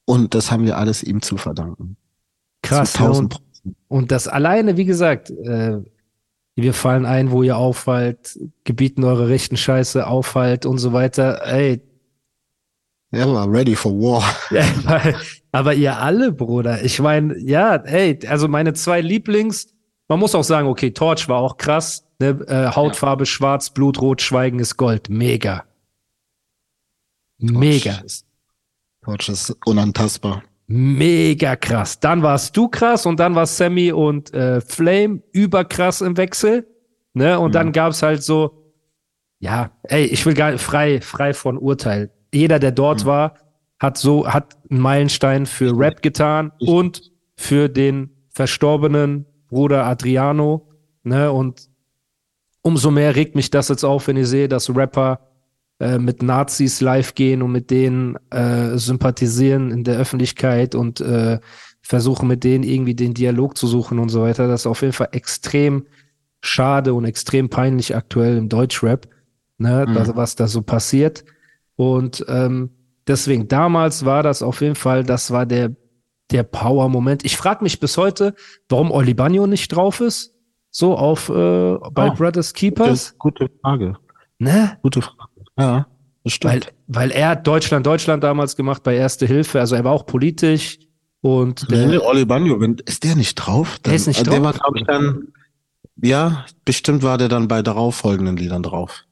Und 0.05 0.33
das 0.33 0.51
haben 0.51 0.65
wir 0.65 0.77
alles 0.77 1.03
ihm 1.03 1.21
zu 1.21 1.37
verdanken. 1.37 1.97
krass, 2.61 2.93
Zu 2.93 3.01
ne, 3.01 3.07
1000 3.07 3.35
und, 3.35 3.42
und 3.87 4.11
das 4.11 4.27
alleine, 4.27 4.77
wie 4.77 4.85
gesagt, 4.85 5.29
äh, 5.29 5.79
wir 6.55 6.73
fallen 6.73 7.05
ein, 7.05 7.31
wo 7.31 7.43
ihr 7.43 7.57
auffallt, 7.57 8.37
gebieten 8.63 9.03
eure 9.03 9.27
rechten 9.27 9.57
Scheiße, 9.57 10.05
auffallt 10.05 10.65
und 10.65 10.77
so 10.77 10.93
weiter, 10.93 11.41
ey, 11.45 11.81
Er 13.11 13.31
war 13.31 13.51
ready 13.51 13.75
for 13.75 13.91
war. 13.93 14.23
Ja, 14.51 14.65
aber, 14.85 15.13
aber 15.51 15.73
ihr 15.73 15.97
alle, 15.97 16.31
Bruder. 16.31 16.83
Ich 16.83 16.99
meine, 16.99 17.37
ja, 17.39 17.75
ey, 17.75 18.19
also 18.27 18.47
meine 18.47 18.73
zwei 18.73 19.01
Lieblings, 19.01 19.67
man 20.07 20.19
muss 20.19 20.35
auch 20.35 20.43
sagen, 20.43 20.67
okay, 20.67 20.91
Torch 20.91 21.29
war 21.29 21.39
auch 21.39 21.57
krass. 21.57 22.05
Ne? 22.19 22.39
Äh, 22.47 22.75
Hautfarbe 22.75 23.25
schwarz, 23.25 23.69
Blutrot, 23.69 24.21
Schweigen 24.21 24.59
ist 24.59 24.77
Gold. 24.77 25.09
Mega. 25.09 25.63
Mega. 27.39 27.93
Torch 27.93 28.05
ist, 28.05 28.25
Torch 29.03 29.29
ist 29.29 29.57
unantastbar. 29.65 30.43
Mega 30.75 31.55
krass. 31.55 31.99
Dann 31.99 32.23
warst 32.23 32.57
du 32.57 32.67
krass 32.67 33.05
und 33.05 33.19
dann 33.19 33.35
war 33.35 33.45
Sammy 33.45 33.91
und 33.91 34.33
äh, 34.33 34.59
Flame 34.59 35.21
überkrass 35.31 36.01
im 36.01 36.17
Wechsel. 36.17 36.65
Ne? 37.13 37.39
Und 37.39 37.49
Mhm. 37.49 37.53
dann 37.53 37.71
gab's 37.73 38.01
halt 38.01 38.23
so, 38.23 38.73
ja, 39.39 39.69
ey, 39.83 40.05
ich 40.05 40.25
will 40.25 40.33
gar 40.33 40.51
nicht 40.51 40.63
frei, 40.63 40.99
frei 40.99 41.35
von 41.35 41.59
Urteil. 41.59 42.09
Jeder, 42.33 42.57
der 42.57 42.71
dort 42.71 43.03
Mhm. 43.03 43.07
war, 43.07 43.35
hat 43.79 43.99
so, 43.99 44.27
hat 44.27 44.57
einen 44.71 44.79
Meilenstein 44.79 45.45
für 45.45 45.77
Rap 45.77 46.01
getan 46.01 46.51
Ich- 46.57 46.67
und 46.67 47.11
für 47.37 47.69
den 47.69 48.09
verstorbenen 48.29 49.27
Bruder 49.49 49.85
Adriano. 49.85 50.69
Ne? 51.03 51.31
Und 51.31 51.69
umso 52.63 52.89
mehr 52.89 53.15
regt 53.15 53.35
mich 53.35 53.51
das 53.51 53.69
jetzt 53.69 53.83
auf, 53.83 54.07
wenn 54.07 54.17
ich 54.17 54.27
sehe, 54.27 54.47
dass 54.47 54.75
Rapper 54.75 55.19
äh, 55.79 55.97
mit 55.97 56.23
Nazis 56.23 56.81
live 56.81 57.15
gehen 57.15 57.41
und 57.41 57.51
mit 57.51 57.71
denen 57.71 58.17
äh, 58.29 58.77
sympathisieren 58.77 59.71
in 59.71 59.83
der 59.83 59.97
Öffentlichkeit 59.97 60.75
und 60.75 61.01
äh, 61.01 61.39
versuchen 61.81 62.27
mit 62.27 62.43
denen 62.43 62.63
irgendwie 62.63 62.95
den 62.95 63.13
Dialog 63.13 63.57
zu 63.57 63.67
suchen 63.67 63.99
und 63.99 64.09
so 64.09 64.21
weiter. 64.21 64.47
Das 64.47 64.61
ist 64.61 64.67
auf 64.67 64.81
jeden 64.81 64.93
Fall 64.93 65.09
extrem 65.11 65.85
schade 66.41 66.93
und 66.93 67.05
extrem 67.05 67.49
peinlich 67.49 67.95
aktuell 67.95 68.37
im 68.37 68.49
Deutschrap, 68.49 69.07
ne, 69.57 69.85
mhm. 69.87 69.97
also 69.97 70.15
was 70.15 70.35
da 70.35 70.47
so 70.47 70.61
passiert. 70.61 71.25
Und 71.75 72.23
ähm, 72.27 72.71
deswegen, 73.07 73.47
damals 73.47 74.05
war 74.05 74.23
das 74.23 74.43
auf 74.43 74.61
jeden 74.61 74.75
Fall, 74.75 75.03
das 75.03 75.31
war 75.31 75.45
der, 75.45 75.75
der 76.31 76.43
Power-Moment. 76.43 77.25
Ich 77.25 77.37
frage 77.37 77.63
mich 77.63 77.79
bis 77.79 77.97
heute, 77.97 78.35
warum 78.69 78.91
Oli 78.91 79.13
Bagno 79.13 79.47
nicht 79.47 79.69
drauf 79.69 80.01
ist. 80.01 80.35
So 80.69 80.97
auf 80.97 81.29
äh, 81.29 81.33
bei 81.91 82.09
oh, 82.09 82.13
Brothers 82.15 82.53
Keepers. 82.53 83.15
Gute, 83.19 83.45
gute 83.45 83.59
Frage. 83.61 83.97
Ne? 84.39 84.77
Gute 84.81 85.01
Frage. 85.01 85.32
Ja, 85.57 85.87
das 86.23 86.33
stimmt. 86.33 86.53
Weil, 86.87 87.09
weil 87.09 87.11
er 87.11 87.29
hat 87.29 87.47
Deutschland, 87.47 87.85
Deutschland 87.85 88.23
damals 88.23 88.55
gemacht 88.55 88.83
bei 88.83 88.95
Erste 88.95 89.25
Hilfe. 89.25 89.59
Also 89.59 89.75
er 89.75 89.83
war 89.83 89.91
auch 89.91 90.05
politisch. 90.05 90.79
Und 91.21 91.69
der, 91.71 91.87
nee, 91.87 91.97
Oli 91.97 92.25
Bagno, 92.25 92.59
ist 92.85 93.03
der 93.03 93.15
nicht 93.15 93.35
drauf? 93.35 93.79
Dann, 93.81 93.91
der 93.91 93.95
ist 93.95 94.07
nicht 94.07 94.19
also 94.19 94.31
drauf. 94.31 94.39
Der 94.39 94.43
war, 94.43 94.53
glaube 94.53 94.79
ich, 94.79 94.85
dann, 94.85 95.27
ja, 96.01 96.45
bestimmt 96.65 97.03
war 97.03 97.17
der 97.17 97.29
dann 97.29 97.47
bei 97.47 97.61
darauffolgenden 97.61 98.35
Liedern 98.35 98.63
drauf. 98.63 99.05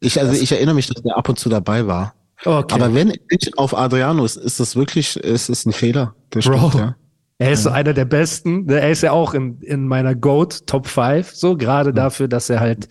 Ich, 0.00 0.20
also 0.20 0.32
ich 0.32 0.52
erinnere 0.52 0.74
mich, 0.74 0.88
dass 0.88 1.02
der 1.02 1.16
ab 1.16 1.28
und 1.28 1.38
zu 1.38 1.48
dabei 1.48 1.86
war. 1.86 2.14
Okay. 2.44 2.74
Aber 2.74 2.94
wenn 2.94 3.14
ich 3.30 3.58
auf 3.58 3.76
Adriano 3.76 4.24
ist, 4.24 4.36
ist 4.36 4.60
das 4.60 4.76
wirklich, 4.76 5.16
ist 5.16 5.48
es 5.48 5.64
ein 5.64 5.72
Fehler. 5.72 6.14
Bro, 6.30 6.40
stimmt, 6.40 6.74
ja. 6.74 6.96
Er 7.38 7.52
ist 7.52 7.66
ja. 7.66 7.72
einer 7.72 7.92
der 7.92 8.04
besten. 8.06 8.68
Er 8.68 8.90
ist 8.90 9.02
ja 9.02 9.12
auch 9.12 9.34
in, 9.34 9.60
in 9.60 9.86
meiner 9.86 10.14
GOAT 10.14 10.66
Top 10.66 10.86
5, 10.86 11.34
so 11.34 11.56
gerade 11.56 11.90
ja. 11.90 11.94
dafür, 11.94 12.28
dass 12.28 12.50
er 12.50 12.60
halt 12.60 12.88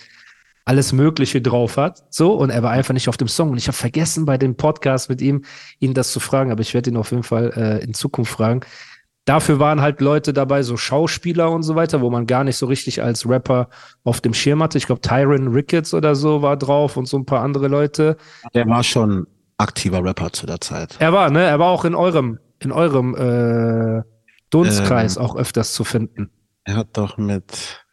alles 0.66 0.94
Mögliche 0.94 1.42
drauf 1.42 1.78
hat. 1.78 2.04
So, 2.10 2.34
und 2.34 2.50
er 2.50 2.64
war 2.64 2.72
einfach 2.72 2.94
nicht 2.94 3.08
auf 3.08 3.18
dem 3.18 3.28
Song. 3.28 3.52
Und 3.52 3.58
ich 3.58 3.68
habe 3.68 3.78
vergessen, 3.78 4.26
bei 4.26 4.38
dem 4.38 4.56
Podcast 4.56 5.10
mit 5.10 5.22
ihm, 5.22 5.46
ihn 5.80 5.94
das 5.94 6.12
zu 6.12 6.20
fragen, 6.20 6.52
aber 6.52 6.62
ich 6.62 6.74
werde 6.74 6.90
ihn 6.90 6.98
auf 6.98 7.12
jeden 7.12 7.24
Fall 7.24 7.54
äh, 7.56 7.84
in 7.84 7.94
Zukunft 7.94 8.34
fragen. 8.34 8.62
Dafür 9.26 9.60
waren 9.60 9.82
halt 9.82 10.02
Leute 10.02 10.34
dabei, 10.34 10.62
so 10.62 10.78
Schauspieler 10.78 11.52
und 11.52 11.64
so 11.64 11.76
weiter, 11.76 12.02
wo 12.02 12.10
man 12.10 12.28
gar 12.28 12.44
nicht 12.44 12.58
so 12.58 12.66
richtig 12.66 13.02
als 13.02 13.28
Rapper 13.28 13.70
auf 14.04 14.22
dem 14.22 14.34
Schirm 14.34 14.62
hatte. 14.62 14.78
Ich 14.78 14.86
glaube, 14.86 15.02
Tyron 15.02 15.48
Ricketts 15.48 15.94
oder 15.94 16.16
so 16.16 16.42
war 16.42 16.58
drauf 16.58 16.98
und 16.98 17.08
so 17.08 17.18
ein 17.18 17.26
paar 17.26 17.42
andere 17.42 17.68
Leute. 17.68 18.18
Der 18.54 18.68
war 18.68 18.84
schon 18.84 19.26
aktiver 19.58 20.04
Rapper 20.04 20.32
zu 20.32 20.46
der 20.46 20.62
Zeit. 20.62 20.96
Er 21.00 21.14
war, 21.14 21.30
ne? 21.32 21.44
Er 21.44 21.58
war 21.60 21.70
auch 21.72 21.86
in 21.86 21.96
eurem, 21.96 22.40
in 22.60 22.72
eurem 22.72 23.16
äh, 23.16 24.04
Dunstkreis 24.50 25.18
ähm, 25.18 25.24
auch 25.24 25.36
öfters 25.36 25.74
zu 25.74 25.84
finden. 25.84 26.30
Er 26.64 26.78
hat 26.78 26.90
doch 26.94 27.18
mit 27.18 27.85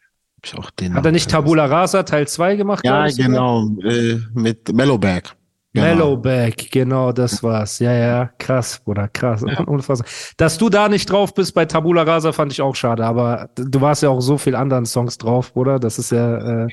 hat 0.51 1.05
er 1.05 1.11
nicht 1.11 1.29
Tabula 1.29 1.65
Rasa 1.65 2.03
Teil 2.03 2.27
2 2.27 2.55
gemacht? 2.55 2.85
Ja, 2.85 3.07
genau, 3.07 3.69
äh, 3.83 4.17
mit 4.33 4.73
Mellowback. 4.73 5.35
Genau. 5.73 5.87
Mellowback, 5.87 6.69
genau, 6.71 7.11
das 7.11 7.41
war's. 7.41 7.79
Ja, 7.79 7.93
ja, 7.93 8.29
krass, 8.37 8.79
Bruder, 8.83 9.07
krass. 9.07 9.43
Ja. 9.47 9.61
Unfassbar. 9.61 10.07
Dass 10.37 10.57
du 10.59 10.69
da 10.69 10.87
nicht 10.87 11.09
drauf 11.09 11.33
bist 11.33 11.55
bei 11.55 11.65
Tabula 11.65 12.03
Rasa, 12.03 12.31
fand 12.31 12.51
ich 12.51 12.61
auch 12.61 12.75
schade, 12.75 13.03
aber 13.03 13.49
du 13.55 13.81
warst 13.81 14.03
ja 14.03 14.09
auch 14.09 14.21
so 14.21 14.37
viel 14.37 14.55
anderen 14.55 14.85
Songs 14.85 15.17
drauf, 15.17 15.53
Bruder. 15.53 15.79
Das 15.79 15.97
ist 15.97 16.11
ja. 16.11 16.65
Äh 16.65 16.67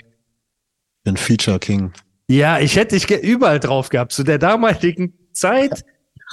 Ein 1.06 1.16
Feature 1.16 1.58
King. 1.58 1.92
Ja, 2.28 2.58
ich 2.58 2.76
hätte 2.76 2.94
dich 2.94 3.10
überall 3.22 3.58
drauf 3.58 3.88
gehabt. 3.88 4.12
Zu 4.12 4.22
der 4.22 4.38
damaligen 4.38 5.14
Zeit, 5.32 5.82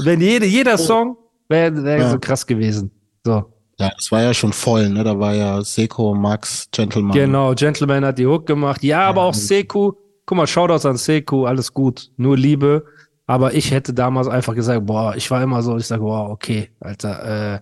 wenn 0.03 0.19
jede, 0.19 0.45
jeder 0.45 0.77
Song 0.77 1.17
wäre 1.47 1.83
wär 1.83 1.97
ja. 1.99 2.09
so 2.09 2.19
krass 2.19 2.45
gewesen. 2.45 2.91
So. 3.25 3.51
Ja, 3.79 3.91
das 3.95 4.11
war 4.11 4.23
ja 4.23 4.33
schon 4.33 4.53
voll, 4.53 4.89
ne? 4.89 5.03
Da 5.03 5.19
war 5.19 5.35
ja 5.35 5.61
Seko, 5.61 6.15
Max, 6.15 6.67
Gentleman. 6.71 7.15
Genau, 7.15 7.53
Gentleman 7.53 8.03
hat 8.03 8.17
die 8.17 8.25
Hook 8.25 8.47
gemacht. 8.47 8.83
Ja, 8.83 9.01
ja 9.01 9.09
aber 9.09 9.23
auch 9.23 9.33
Seku 9.33 9.93
guck 10.27 10.37
mal, 10.37 10.45
Shoutouts 10.45 10.85
an 10.85 10.97
Seku, 10.97 11.45
alles 11.45 11.73
gut, 11.73 12.11
nur 12.17 12.37
Liebe. 12.37 12.85
Aber 13.25 13.55
ich 13.55 13.71
hätte 13.71 13.93
damals 13.93 14.27
einfach 14.27 14.53
gesagt, 14.53 14.85
boah, 14.85 15.15
ich 15.15 15.31
war 15.31 15.41
immer 15.41 15.63
so, 15.63 15.75
ich 15.77 15.87
sage, 15.87 16.03
boah, 16.03 16.29
okay, 16.29 16.69
Alter, 16.79 17.55
äh, 17.55 17.59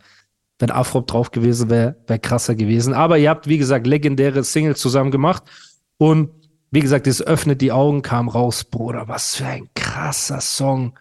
wenn 0.59 0.71
Afrop 0.71 1.07
drauf 1.07 1.31
gewesen 1.31 1.69
wäre, 1.69 1.95
wäre 2.07 2.19
krasser 2.19 2.55
gewesen. 2.55 2.93
Aber 2.93 3.17
ihr 3.17 3.29
habt, 3.29 3.47
wie 3.47 3.57
gesagt, 3.57 3.87
legendäre 3.87 4.43
Singles 4.43 4.79
zusammen 4.79 5.11
gemacht. 5.11 5.43
Und 5.97 6.29
wie 6.71 6.81
gesagt, 6.81 7.07
das 7.07 7.21
öffnet 7.21 7.61
die 7.61 7.71
Augen, 7.71 8.01
kam 8.01 8.27
raus, 8.27 8.63
Bruder, 8.63 9.07
was 9.07 9.35
für 9.35 9.45
ein 9.45 9.69
krasser 9.75 10.41
Song, 10.41 10.97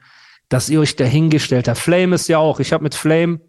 dass 0.49 0.69
ihr 0.69 0.81
euch 0.81 0.97
dahingestellt 0.97 1.69
habt. 1.69 1.79
Flame 1.79 2.15
ist 2.15 2.29
ja 2.29 2.39
auch, 2.39 2.61
ich 2.61 2.73
habe 2.73 2.85
mit 2.85 2.95
Flame 2.95 3.41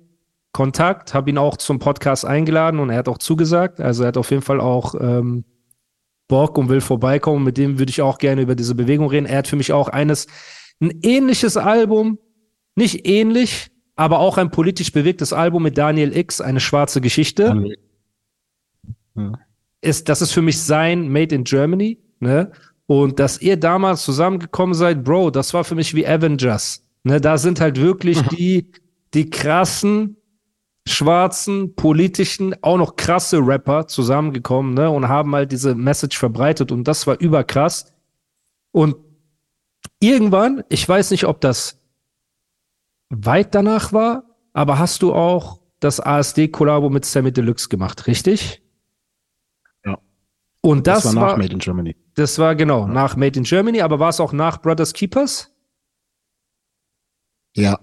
Kontakt, 0.56 1.14
habe 1.14 1.30
ihn 1.30 1.38
auch 1.38 1.58
zum 1.58 1.80
Podcast 1.80 2.24
eingeladen 2.24 2.80
und 2.80 2.90
er 2.90 3.00
hat 3.00 3.10
auch 3.10 3.18
zugesagt. 3.18 3.82
Also 3.82 4.04
er 4.04 4.08
hat 4.08 4.18
auf 4.18 4.32
jeden 4.32 4.42
Fall 4.42 4.62
auch 4.62 4.96
ähm, 4.98 5.44
Bock 6.30 6.58
und 6.58 6.70
will 6.70 6.80
vorbeikommen. 6.80 7.44
Mit 7.44 7.58
dem 7.58 7.78
würde 7.78 7.90
ich 7.90 8.02
auch 8.02 8.20
gerne 8.20 8.42
über 8.42 8.56
diese 8.56 8.74
Bewegung 8.74 9.10
reden. 9.10 9.26
Er 9.26 9.40
hat 9.40 9.50
für 9.50 9.58
mich 9.58 9.74
auch 9.74 9.90
eines, 9.90 10.28
ein 10.80 10.98
ähnliches 11.02 11.58
Album, 11.58 12.20
nicht 12.74 13.06
ähnlich, 13.06 13.70
aber 13.98 14.20
auch 14.20 14.38
ein 14.38 14.50
politisch 14.50 14.94
bewegtes 14.94 15.34
Album 15.34 15.62
mit 15.62 15.78
Daniel 15.78 16.16
X, 16.16 16.40
eine 16.40 16.62
schwarze 16.62 17.02
Geschichte. 17.02 17.76
Ja. 19.18 19.34
Ist, 19.82 20.08
das 20.08 20.22
ist 20.22 20.32
für 20.32 20.42
mich 20.42 20.62
sein 20.62 21.10
Made 21.10 21.36
in 21.36 21.44
Germany, 21.44 22.00
ne? 22.22 22.54
Und 22.86 23.20
dass 23.20 23.42
ihr 23.42 23.58
damals 23.58 24.06
zusammengekommen 24.06 24.74
seid, 24.74 25.04
Bro, 25.04 25.32
das 25.32 25.54
war 25.54 25.66
für 25.66 25.76
mich 25.76 25.94
wie 25.96 26.08
Avengers. 26.08 26.82
Ne? 27.04 27.20
Da 27.20 27.38
sind 27.38 27.60
halt 27.60 27.82
wirklich 27.82 28.24
mhm. 28.24 28.30
die, 28.38 28.72
die 29.14 29.30
krassen 29.30 30.16
schwarzen, 30.88 31.76
politischen, 31.76 32.56
auch 32.64 32.78
noch 32.78 32.96
krasse 32.96 33.40
Rapper 33.40 33.88
zusammengekommen, 33.88 34.74
ne, 34.74 34.90
und 34.90 35.08
haben 35.08 35.34
halt 35.36 35.52
diese 35.52 35.76
Message 35.76 36.18
verbreitet 36.18 36.72
und 36.72 36.84
das 36.88 37.08
war 37.08 37.20
überkrass. 37.20 37.94
Und 38.72 38.96
irgendwann, 40.00 40.64
ich 40.70 40.88
weiß 40.88 41.12
nicht, 41.12 41.26
ob 41.26 41.42
das 41.42 41.82
weit 43.10 43.56
danach 43.56 43.94
war, 43.94 44.24
aber 44.54 44.78
hast 44.78 45.02
du 45.02 45.14
auch 45.14 45.60
das 45.80 46.00
ASD-Kollabo 46.00 46.90
mit 46.90 47.06
Sammy 47.06 47.32
Deluxe 47.32 47.70
gemacht, 47.70 48.08
richtig? 48.08 48.62
Ja. 49.84 49.98
Und 50.62 50.88
das, 50.88 51.04
das 51.04 51.16
war 51.16 51.22
nach 51.22 51.32
war, 51.32 51.38
Made 51.38 51.54
in 51.54 51.60
Germany. 51.60 51.96
Das 52.16 52.40
war 52.40 52.56
genau, 52.56 52.82
ja. 52.82 52.88
nach 52.88 53.16
Made 53.16 53.38
in 53.38 53.44
Germany, 53.44 53.82
aber 53.82 54.00
war 54.00 54.10
es 54.10 54.20
auch 54.20 54.34
nach 54.34 54.62
Brothers 54.62 54.94
Keepers? 54.94 55.52
Ja. 57.56 57.80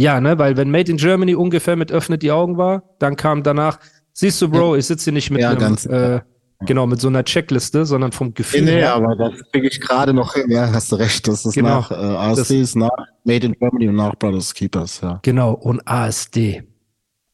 Ja, 0.00 0.18
ne, 0.18 0.38
weil 0.38 0.56
wenn 0.56 0.70
Made 0.70 0.90
in 0.90 0.96
Germany 0.96 1.34
ungefähr 1.34 1.76
mit 1.76 1.92
öffnet 1.92 2.22
die 2.22 2.32
Augen 2.32 2.56
war, 2.56 2.84
dann 3.00 3.16
kam 3.16 3.42
danach, 3.42 3.78
siehst 4.14 4.40
du, 4.40 4.48
Bro, 4.48 4.76
ich 4.76 4.86
sitze 4.86 5.04
hier 5.04 5.12
nicht 5.12 5.30
mit 5.30 5.42
ja, 5.42 5.50
einem, 5.50 5.76
äh, 5.90 6.20
genau, 6.64 6.86
mit 6.86 7.02
so 7.02 7.08
einer 7.08 7.22
Checkliste, 7.22 7.84
sondern 7.84 8.10
vom 8.10 8.32
Gefühl. 8.32 8.62
Nee, 8.62 8.82
aber 8.82 9.14
das 9.14 9.34
kriege 9.52 9.68
ich 9.68 9.78
gerade 9.78 10.14
noch 10.14 10.32
hin, 10.32 10.50
ja, 10.50 10.72
hast 10.72 10.90
du 10.90 10.96
recht. 10.96 11.28
Das 11.28 11.44
ist 11.44 11.52
genau. 11.52 11.80
nach 11.80 11.90
äh, 11.90 11.94
ASD, 11.96 12.62
ist 12.62 12.76
nach 12.76 12.88
Made 13.24 13.44
in 13.44 13.52
Germany 13.52 13.88
und 13.88 13.96
nach 13.96 14.14
Brothers 14.14 14.54
Keepers, 14.54 15.02
ja. 15.02 15.20
Genau, 15.20 15.52
und 15.52 15.86
ASD. 15.86 16.62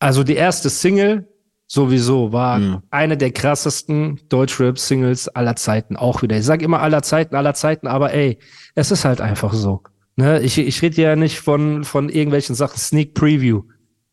Also 0.00 0.24
die 0.24 0.34
erste 0.34 0.68
Single 0.68 1.28
sowieso 1.68 2.32
war 2.32 2.58
mhm. 2.58 2.82
eine 2.90 3.16
der 3.16 3.30
krassesten 3.30 4.18
Deutschrap-Singles 4.28 5.28
aller 5.28 5.54
Zeiten. 5.54 5.94
Auch 5.94 6.20
wieder. 6.22 6.36
Ich 6.36 6.44
sage 6.44 6.64
immer 6.64 6.80
aller 6.80 7.02
Zeiten, 7.02 7.36
aller 7.36 7.54
Zeiten, 7.54 7.86
aber 7.86 8.12
ey, 8.12 8.40
es 8.74 8.90
ist 8.90 9.04
halt 9.04 9.20
einfach 9.20 9.52
so. 9.52 9.82
Ne, 10.16 10.40
ich 10.40 10.58
ich 10.58 10.80
rede 10.80 11.02
ja 11.02 11.14
nicht 11.14 11.40
von, 11.40 11.84
von 11.84 12.08
irgendwelchen 12.08 12.54
Sachen, 12.54 12.78
Sneak 12.78 13.12
Preview. 13.14 13.62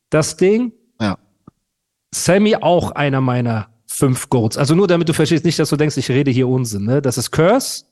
Das 0.10 0.36
Ding, 0.36 0.74
ja. 1.00 1.18
Sammy 2.14 2.56
auch 2.58 2.92
einer 2.92 3.22
meiner 3.22 3.70
fünf 3.88 4.30
Goats. 4.30 4.58
Also 4.58 4.76
nur 4.76 4.88
damit 4.88 5.08
du 5.08 5.14
verstehst, 5.14 5.46
nicht, 5.46 5.58
dass 5.60 5.70
du 5.70 5.78
denkst, 5.78 5.96
ich 5.98 6.10
rede 6.10 6.30
hier 6.30 6.48
Unsinn. 6.48 6.86
Ne? 6.86 7.02
Das 7.02 7.18
ist 7.18 7.32
Curse, 7.32 7.86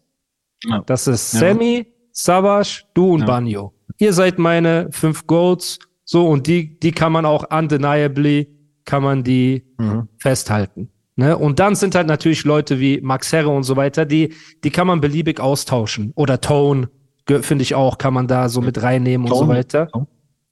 ja. 0.65 0.84
das 0.86 1.08
ist 1.08 1.32
Sammy, 1.32 1.77
ja. 1.77 1.84
Savage, 2.12 2.84
du 2.94 3.13
und 3.13 3.22
ja. 3.22 3.25
Banjo. 3.27 3.74
Ihr 3.98 4.12
seid 4.12 4.39
meine 4.39 4.89
fünf 4.91 5.25
Goats. 5.25 5.80
So, 6.03 6.27
und 6.27 6.48
die, 6.48 6.77
die 6.80 6.91
kann 6.91 7.13
man 7.13 7.25
auch 7.25 7.50
undeniably, 7.50 8.50
kann 8.84 9.03
man 9.03 9.24
die 9.24 9.63
mhm. 9.77 10.10
festhalten. 10.18 10.89
Ne? 11.15 11.38
Und 11.38 11.60
dann 11.60 11.75
sind 11.75 11.96
halt 11.96 12.08
natürlich 12.08 12.44
Leute 12.44 12.80
wie 12.80 13.00
Max 13.00 13.32
Herre 13.32 13.50
und 13.50 13.63
so 13.63 13.77
weiter, 13.77 14.06
die, 14.06 14.34
die 14.63 14.72
kann 14.72 14.88
man 14.88 15.00
beliebig 15.00 15.39
austauschen. 15.39 16.12
Oder 16.15 16.41
Tone 16.41 16.89
finde 17.28 17.63
ich 17.63 17.75
auch, 17.75 17.98
kann 17.98 18.13
man 18.13 18.28
da 18.28 18.50
so 18.50 18.62
mit 18.62 18.82
reinnehmen 18.82 19.30
und 19.30 19.38
so 19.38 19.48
weiter. 19.48 19.90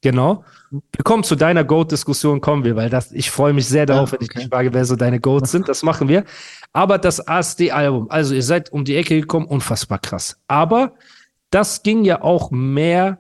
Genau. 0.02 0.44
Wir 0.72 1.04
kommen 1.04 1.24
zu 1.24 1.36
deiner 1.36 1.64
Goat-Diskussion, 1.64 2.42
kommen 2.42 2.64
wir, 2.64 2.76
weil 2.76 2.90
das, 2.90 3.12
ich 3.12 3.32
freue 3.32 3.54
mich 3.54 3.68
sehr 3.68 3.86
darauf, 3.86 4.12
ja, 4.12 4.16
okay. 4.16 4.28
wenn 4.30 4.38
ich 4.38 4.44
dich 4.44 4.50
frage, 4.50 4.74
wer 4.74 4.86
so 4.86 4.96
deine 4.96 5.20
Goats 5.20 5.52
sind. 5.52 5.68
Das 5.68 5.84
machen 5.84 6.08
wir. 6.08 6.24
Aber 6.72 6.98
das 6.98 7.28
ASD-Album, 7.28 8.10
also 8.10 8.34
ihr 8.34 8.44
seid 8.44 8.72
um 8.72 8.86
die 8.86 8.96
Ecke 8.96 9.20
gekommen, 9.20 9.46
unfassbar 9.48 10.00
krass. 10.00 10.40
Aber 10.48 10.94
das 11.50 11.84
ging 11.84 12.06
ja 12.06 12.22
auch 12.22 12.52
mehr 12.52 13.20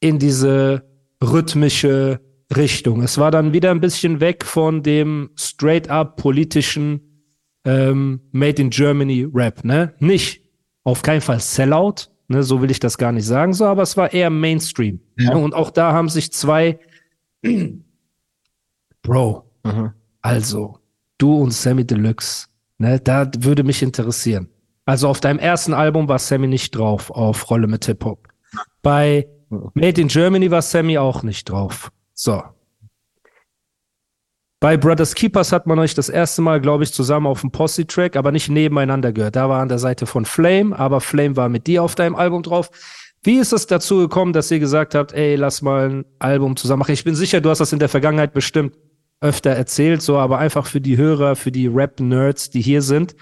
in 0.00 0.18
diese 0.18 0.82
rhythmische 1.22 2.20
Richtung. 2.56 3.02
Es 3.02 3.18
war 3.18 3.30
dann 3.30 3.52
wieder 3.52 3.70
ein 3.70 3.80
bisschen 3.80 4.20
weg 4.20 4.44
von 4.44 4.82
dem 4.82 5.30
straight-up 5.36 6.16
politischen 6.16 7.24
ähm, 7.64 8.20
Made 8.32 8.60
in 8.60 8.70
Germany 8.70 9.28
Rap, 9.32 9.64
ne? 9.64 9.94
Nicht 9.98 10.42
auf 10.82 11.02
keinen 11.02 11.20
Fall 11.20 11.40
Sellout, 11.40 12.08
Ne, 12.30 12.44
so 12.44 12.62
will 12.62 12.70
ich 12.70 12.78
das 12.78 12.96
gar 12.96 13.10
nicht 13.10 13.26
sagen, 13.26 13.52
so, 13.52 13.66
aber 13.66 13.82
es 13.82 13.96
war 13.96 14.12
eher 14.12 14.30
Mainstream. 14.30 15.00
Ja. 15.18 15.34
Und 15.34 15.52
auch 15.52 15.72
da 15.72 15.92
haben 15.92 16.08
sich 16.08 16.32
zwei 16.32 16.78
Bro, 19.02 19.50
mhm. 19.64 19.92
also 20.22 20.78
du 21.18 21.34
und 21.34 21.52
Sammy 21.52 21.84
Deluxe, 21.84 22.46
ne, 22.78 23.00
da 23.00 23.28
würde 23.40 23.64
mich 23.64 23.82
interessieren. 23.82 24.48
Also 24.84 25.08
auf 25.08 25.18
deinem 25.18 25.40
ersten 25.40 25.74
Album 25.74 26.06
war 26.06 26.20
Sammy 26.20 26.46
nicht 26.46 26.76
drauf, 26.76 27.10
auf 27.10 27.50
Rolle 27.50 27.66
mit 27.66 27.86
Hip-Hop. 27.86 28.28
Bei 28.80 29.26
Made 29.74 30.00
in 30.00 30.06
Germany 30.06 30.52
war 30.52 30.62
Sammy 30.62 30.98
auch 30.98 31.24
nicht 31.24 31.48
drauf. 31.48 31.90
So. 32.14 32.40
Bei 34.60 34.76
Brothers 34.76 35.14
Keepers 35.14 35.52
hat 35.52 35.66
man 35.66 35.78
euch 35.78 35.94
das 35.94 36.10
erste 36.10 36.42
Mal, 36.42 36.60
glaube 36.60 36.84
ich, 36.84 36.92
zusammen 36.92 37.26
auf 37.26 37.40
dem 37.40 37.50
Posse-Track, 37.50 38.14
aber 38.14 38.30
nicht 38.30 38.50
nebeneinander 38.50 39.10
gehört. 39.10 39.34
Da 39.34 39.48
war 39.48 39.62
an 39.62 39.70
der 39.70 39.78
Seite 39.78 40.04
von 40.04 40.26
Flame, 40.26 40.78
aber 40.78 41.00
Flame 41.00 41.34
war 41.34 41.48
mit 41.48 41.66
dir 41.66 41.82
auf 41.82 41.94
deinem 41.94 42.14
Album 42.14 42.42
drauf. 42.42 42.70
Wie 43.22 43.38
ist 43.38 43.54
es 43.54 43.66
dazu 43.66 43.96
gekommen, 43.96 44.34
dass 44.34 44.50
ihr 44.50 44.58
gesagt 44.58 44.94
habt, 44.94 45.12
ey, 45.12 45.36
lass 45.36 45.62
mal 45.62 45.88
ein 45.88 46.04
Album 46.18 46.56
zusammen 46.56 46.80
machen? 46.80 46.92
Ich 46.92 47.04
bin 47.04 47.14
sicher, 47.14 47.40
du 47.40 47.48
hast 47.48 47.60
das 47.60 47.72
in 47.72 47.78
der 47.78 47.88
Vergangenheit 47.88 48.34
bestimmt 48.34 48.76
öfter 49.22 49.48
erzählt, 49.48 50.02
so, 50.02 50.18
aber 50.18 50.38
einfach 50.38 50.66
für 50.66 50.82
die 50.82 50.98
Hörer, 50.98 51.36
für 51.36 51.52
die 51.52 51.66
Rap-Nerds, 51.66 52.50
die 52.50 52.60
hier 52.60 52.82
sind. 52.82 53.16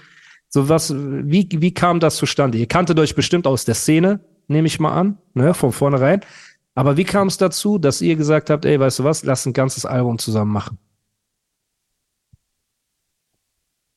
So 0.49 0.67
was, 0.67 0.93
wie, 0.93 1.47
wie 1.51 1.73
kam 1.73 2.01
das 2.01 2.17
zustande? 2.17 2.57
Ihr 2.57 2.67
kanntet 2.67 2.99
euch 2.99 3.15
bestimmt 3.15 3.47
aus 3.47 3.63
der 3.63 3.75
Szene, 3.75 4.19
nehme 4.49 4.67
ich 4.67 4.81
mal 4.81 4.91
an, 4.91 5.17
ne, 5.35 5.53
von 5.53 5.71
vornherein. 5.71 6.19
Aber 6.75 6.97
wie 6.97 7.05
kam 7.05 7.29
es 7.29 7.37
dazu, 7.37 7.77
dass 7.77 8.01
ihr 8.01 8.17
gesagt 8.17 8.49
habt, 8.49 8.65
ey, 8.65 8.77
weißt 8.77 8.99
du 8.99 9.03
was, 9.05 9.23
lass 9.23 9.45
ein 9.45 9.53
ganzes 9.53 9.85
Album 9.85 10.17
zusammen 10.17 10.51
machen? 10.51 10.79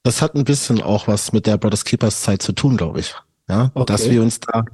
Das 0.03 0.21
hat 0.21 0.35
ein 0.35 0.45
bisschen 0.45 0.83
auch 0.83 1.07
was 1.09 1.33
mit 1.33 1.47
der 1.47 1.59
Brothers 1.59 1.85
Keepers 1.85 2.23
Zeit 2.23 2.43
zu 2.43 2.53
tun, 2.53 2.77
glaube 2.77 3.01
ich. 3.01 3.15
Ja, 3.49 3.71
okay. 3.75 3.93
dass 3.93 4.11
wir 4.11 4.23
uns 4.23 4.41
da 4.41 4.65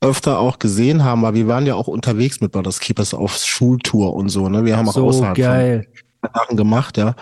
öfter 0.00 0.38
auch 0.38 0.58
gesehen 0.58 1.04
haben, 1.04 1.22
weil 1.22 1.34
wir 1.34 1.48
waren 1.48 1.66
ja 1.66 1.74
auch 1.74 1.88
unterwegs 1.88 2.40
mit 2.40 2.52
Brothers 2.52 2.80
Keepers 2.80 3.14
auf 3.14 3.36
Schultour 3.36 4.14
und 4.14 4.28
so, 4.28 4.48
ne? 4.48 4.64
Wir 4.64 4.76
haben 4.76 4.88
auch 4.88 4.94
so 4.94 5.06
außerhalb 5.06 5.36
geil. 5.36 5.86
Sachen 6.34 6.56
gemacht, 6.56 6.96
ja. 6.96 7.14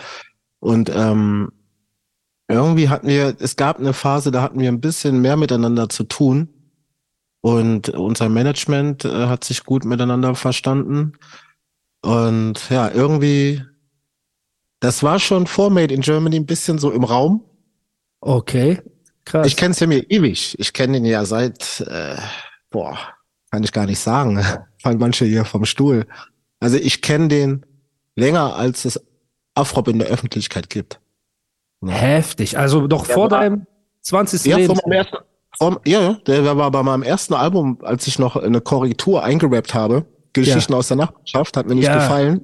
Und 0.59 0.91
ähm, 0.93 1.51
irgendwie 2.47 2.89
hatten 2.89 3.07
wir, 3.07 3.35
es 3.39 3.55
gab 3.55 3.79
eine 3.79 3.93
Phase, 3.93 4.31
da 4.31 4.41
hatten 4.41 4.59
wir 4.59 4.69
ein 4.69 4.81
bisschen 4.81 5.21
mehr 5.21 5.37
miteinander 5.37 5.89
zu 5.89 6.03
tun. 6.03 6.49
Und 7.41 7.89
unser 7.89 8.29
Management 8.29 9.03
äh, 9.05 9.27
hat 9.27 9.43
sich 9.43 9.65
gut 9.65 9.83
miteinander 9.83 10.35
verstanden. 10.35 11.13
Und 12.01 12.69
ja, 12.69 12.89
irgendwie 12.89 13.63
das 14.83 15.01
war 15.01 15.17
schon 15.17 15.47
vor 15.47 15.69
Made 15.69 15.93
in 15.93 16.01
Germany 16.01 16.35
ein 16.35 16.45
bisschen 16.45 16.77
so 16.77 16.91
im 16.91 17.05
Raum. 17.05 17.41
Okay, 18.19 18.81
krass. 19.23 19.47
Ich 19.47 19.55
kenne 19.55 19.73
mir 19.87 19.99
ewig. 20.11 20.59
Ich 20.59 20.73
kenne 20.73 20.97
ihn 20.97 21.05
ja 21.05 21.23
seit, 21.23 21.79
äh, 21.87 22.17
boah, 22.69 22.99
kann 23.49 23.63
ich 23.63 23.71
gar 23.71 23.85
nicht 23.85 23.99
sagen. 23.99 24.43
Fallen 24.81 24.97
manche 24.97 25.23
hier 25.23 25.45
vom 25.45 25.63
Stuhl. 25.63 26.05
Also 26.59 26.75
ich 26.75 27.01
kenne 27.01 27.29
den 27.29 27.65
länger, 28.17 28.57
als 28.57 28.83
es 28.83 29.01
Afrop 29.55 29.87
in 29.87 29.99
der 29.99 30.09
Öffentlichkeit 30.09 30.69
gibt. 30.69 30.99
Ja. 31.81 31.91
Heftig. 31.91 32.57
Also 32.57 32.85
doch 32.85 33.05
der 33.05 33.15
vor 33.15 33.31
war, 33.31 33.39
deinem 33.39 33.65
20. 34.01 34.43
Ja, 34.43 34.57
vor 34.65 34.75
meinem 34.83 34.97
ersten, 34.97 35.17
vor, 35.57 35.81
ja, 35.85 36.15
der 36.27 36.57
war 36.57 36.69
bei 36.71 36.83
meinem 36.83 37.03
ersten 37.03 37.35
Album, 37.35 37.77
als 37.83 38.05
ich 38.07 38.19
noch 38.19 38.35
eine 38.35 38.59
Korrektur 38.59 39.23
eingerappt 39.23 39.73
habe. 39.73 40.05
Geschichten 40.33 40.73
ja. 40.73 40.79
aus 40.79 40.89
der 40.89 40.97
Nachbarschaft, 40.97 41.55
hat 41.55 41.67
mir 41.67 41.75
nicht 41.75 41.85
ja. 41.85 41.95
gefallen. 41.95 42.43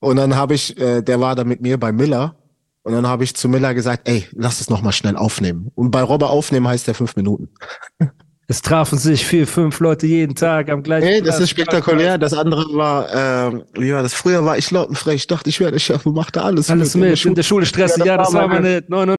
Und 0.00 0.16
dann 0.16 0.36
habe 0.36 0.54
ich, 0.54 0.78
äh, 0.78 1.02
der 1.02 1.20
war 1.20 1.34
da 1.34 1.44
mit 1.44 1.60
mir 1.60 1.78
bei 1.78 1.92
Miller. 1.92 2.36
Und 2.82 2.92
dann 2.92 3.06
habe 3.06 3.24
ich 3.24 3.34
zu 3.34 3.48
Miller 3.48 3.74
gesagt, 3.74 4.08
ey, 4.08 4.26
lass 4.32 4.60
es 4.60 4.70
noch 4.70 4.80
mal 4.80 4.92
schnell 4.92 5.16
aufnehmen. 5.16 5.70
Und 5.74 5.90
bei 5.90 6.02
Robber 6.02 6.30
aufnehmen 6.30 6.68
heißt 6.68 6.86
der 6.86 6.94
fünf 6.94 7.16
Minuten. 7.16 7.48
Es 8.50 8.62
trafen 8.62 8.96
sich 8.96 9.26
vier, 9.26 9.46
fünf 9.46 9.78
Leute 9.78 10.06
jeden 10.06 10.34
Tag 10.34 10.70
am 10.70 10.82
gleichen 10.82 11.06
Hey, 11.06 11.20
das 11.20 11.38
ist 11.38 11.50
spektakulär. 11.50 12.16
Das 12.16 12.32
andere 12.32 12.64
war, 12.74 13.50
äh, 13.50 13.62
wie 13.74 13.92
war 13.92 14.02
das? 14.02 14.14
Früher 14.14 14.42
war 14.42 14.56
ich 14.56 14.70
lautenfrei. 14.70 15.12
Ich 15.12 15.26
dachte, 15.26 15.50
ich 15.50 15.60
werde 15.60 15.78
Chef 15.78 16.06
und 16.06 16.14
machte 16.14 16.40
alles. 16.40 16.70
Alles 16.70 16.94
mit. 16.94 17.10
mit. 17.10 17.26
In 17.26 17.34
der 17.34 17.42
Schule 17.42 17.66
stressen. 17.66 18.06
Ja, 18.06 18.16
das 18.16 18.32
war 18.32 18.48
meine 18.48 18.76
nicht. 18.76 18.88
No, 18.88 19.04
no. 19.04 19.16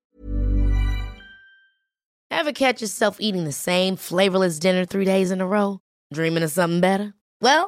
Ever 2.31 2.51
catch 2.53 2.81
yourself 2.81 3.19
eating 3.19 3.45
the 3.45 3.51
same 3.51 3.97
flavorless 3.97 4.57
dinner 4.59 4.87
three 4.87 5.05
days 5.05 5.29
in 5.29 5.41
a 5.41 5.45
row? 5.45 5.79
Dreaming 6.11 6.43
of 6.43 6.49
something 6.49 6.81
better? 6.81 7.13
Well, 7.39 7.67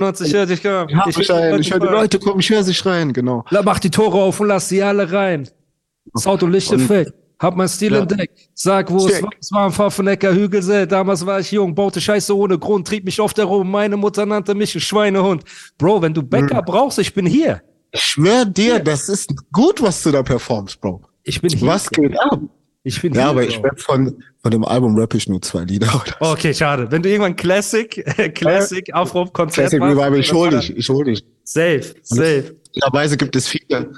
Ich 0.00 0.32
höre 0.32 0.46
dich, 0.46 0.64
ich, 0.64 1.18
ich, 1.18 1.30
rein. 1.30 1.60
ich 1.60 1.72
höre 1.72 1.80
die 1.80 1.86
Leute 1.86 2.18
kommen, 2.18 2.40
ich 2.40 2.50
höre 2.50 2.62
sich 2.62 2.84
rein, 2.86 3.12
genau. 3.12 3.44
Mach 3.64 3.78
die 3.78 3.90
Tore 3.90 4.18
auf 4.18 4.40
und 4.40 4.48
lass 4.48 4.68
sie 4.68 4.82
alle 4.82 5.10
rein. 5.10 5.48
Das 6.12 6.26
Auto 6.26 6.46
Lichte 6.46 6.78
fällt. 6.78 7.12
Hab 7.38 7.54
mein 7.56 7.68
Stil 7.68 7.92
ja. 7.92 8.00
entdeckt. 8.00 8.36
Sag, 8.54 8.90
wo 8.90 9.06
es 9.06 9.22
war. 9.22 9.30
Es 9.40 9.52
war 9.52 9.66
ein 9.66 9.72
Pfaffenecker 9.72 10.34
Hügelsee. 10.34 10.86
Damals 10.86 11.24
war 11.24 11.38
ich 11.38 11.52
jung, 11.52 11.74
baute 11.74 12.00
Scheiße 12.00 12.36
ohne 12.36 12.58
Grund, 12.58 12.86
trieb 12.88 13.04
mich 13.04 13.20
oft 13.20 13.38
herum. 13.38 13.70
Meine 13.70 13.96
Mutter 13.96 14.26
nannte 14.26 14.54
mich 14.54 14.72
Schweinehund. 14.82 15.44
Bro, 15.78 16.02
wenn 16.02 16.14
du 16.14 16.22
Bäcker 16.22 16.60
mhm. 16.62 16.64
brauchst, 16.64 16.98
ich 16.98 17.14
bin 17.14 17.26
hier. 17.26 17.62
Ich 17.92 18.02
schwör 18.02 18.44
dir, 18.44 18.74
ja. 18.74 18.78
das 18.80 19.08
ist 19.08 19.32
gut, 19.52 19.80
was 19.80 20.02
du 20.02 20.10
da 20.10 20.22
performst, 20.22 20.80
Bro. 20.80 21.02
Ich 21.22 21.40
bin 21.40 21.50
hier. 21.50 21.68
Was 21.68 21.88
geht 21.90 22.18
ab? 22.18 22.40
Ich 22.88 23.02
bin 23.02 23.12
ja, 23.12 23.28
aber 23.28 23.42
ich 23.42 23.62
werde 23.62 23.76
von, 23.76 24.22
von 24.40 24.50
dem 24.50 24.64
Album 24.64 24.98
rapp 24.98 25.12
ich 25.12 25.28
nur 25.28 25.42
zwei 25.42 25.62
Lieder. 25.64 25.88
Oder 25.94 26.32
okay, 26.32 26.54
schade. 26.54 26.90
Wenn 26.90 27.02
du 27.02 27.10
irgendwann 27.10 27.36
Classic, 27.36 27.98
äh, 27.98 28.30
Classic 28.30 28.92
Aufruf-Konzert 28.94 29.68
Classic 29.68 29.78
machst. 29.78 29.98
Revival, 29.98 30.18
ich 30.18 30.32
hol 30.32 30.50
dich, 30.50 30.74
ich 30.74 30.88
hol 30.88 31.04
dich. 31.04 31.22
Safe, 31.44 31.82
safe. 32.02 32.56
Weise 32.92 33.18
gibt 33.18 33.36
es 33.36 33.46
viele, 33.46 33.92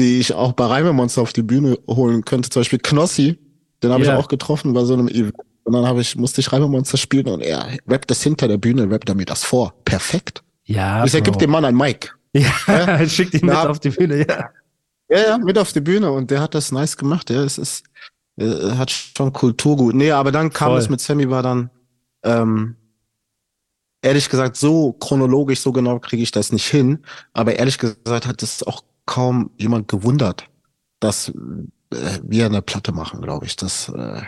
die 0.00 0.18
ich 0.18 0.34
auch 0.34 0.54
bei 0.54 0.66
Reimemonster 0.66 1.22
auf 1.22 1.32
die 1.32 1.42
Bühne 1.42 1.78
holen 1.86 2.24
könnte. 2.24 2.50
Zum 2.50 2.60
Beispiel 2.60 2.80
Knossi, 2.80 3.38
den 3.80 3.92
habe 3.92 4.02
yeah. 4.02 4.14
ich 4.14 4.24
auch 4.24 4.28
getroffen 4.28 4.72
bei 4.72 4.84
so 4.84 4.94
einem 4.94 5.06
Event. 5.06 5.36
Und 5.62 5.74
dann 5.74 5.86
habe 5.86 6.00
ich, 6.00 6.16
musste 6.16 6.40
ich 6.40 6.52
Reimemonster 6.52 6.98
spielen 6.98 7.28
und 7.28 7.42
er 7.42 7.78
rappt 7.86 8.10
das 8.10 8.24
hinter 8.24 8.48
der 8.48 8.58
Bühne, 8.58 8.90
rappt 8.90 9.08
er 9.08 9.14
mir 9.14 9.26
das 9.26 9.44
vor. 9.44 9.72
Perfekt. 9.84 10.42
Ja. 10.64 11.04
Ich 11.04 11.14
ergibt 11.14 11.40
dem 11.40 11.50
Mann 11.50 11.64
ein 11.64 11.76
Mic. 11.76 12.10
Ja, 12.32 12.50
ja? 12.66 13.06
schickt 13.08 13.34
ihn 13.34 13.46
mit 13.46 13.54
auf 13.54 13.78
die 13.78 13.90
Bühne, 13.90 14.26
ja. 14.26 14.50
Ja, 15.12 15.18
ja, 15.18 15.38
mit 15.38 15.58
auf 15.58 15.72
die 15.72 15.82
Bühne 15.82 16.10
und 16.10 16.30
der 16.30 16.40
hat 16.40 16.54
das 16.54 16.72
nice 16.72 16.96
gemacht. 16.96 17.28
Ja, 17.28 17.44
es 17.44 17.58
ist, 17.58 17.84
äh, 18.36 18.72
hat 18.76 18.90
schon 18.90 19.32
Kulturgut. 19.32 19.94
Nee, 19.94 20.12
aber 20.12 20.32
dann 20.32 20.52
kam 20.52 20.68
Voll. 20.72 20.78
es 20.78 20.88
mit 20.88 21.00
Sammy, 21.00 21.28
war 21.30 21.42
dann, 21.42 21.70
ähm, 22.22 22.76
ehrlich 24.00 24.28
gesagt, 24.28 24.56
so 24.56 24.92
chronologisch, 24.94 25.60
so 25.60 25.72
genau 25.72 25.98
kriege 25.98 26.22
ich 26.22 26.30
das 26.30 26.52
nicht 26.52 26.66
hin. 26.66 27.04
Aber 27.32 27.56
ehrlich 27.56 27.78
gesagt 27.78 28.26
hat 28.26 28.42
es 28.42 28.62
auch 28.62 28.82
kaum 29.06 29.50
jemand 29.58 29.88
gewundert, 29.88 30.48
dass 31.00 31.28
äh, 31.28 32.18
wir 32.22 32.46
eine 32.46 32.62
Platte 32.62 32.92
machen, 32.92 33.20
glaube 33.20 33.46
ich. 33.46 33.56
Das, 33.56 33.88
äh, 33.88 34.22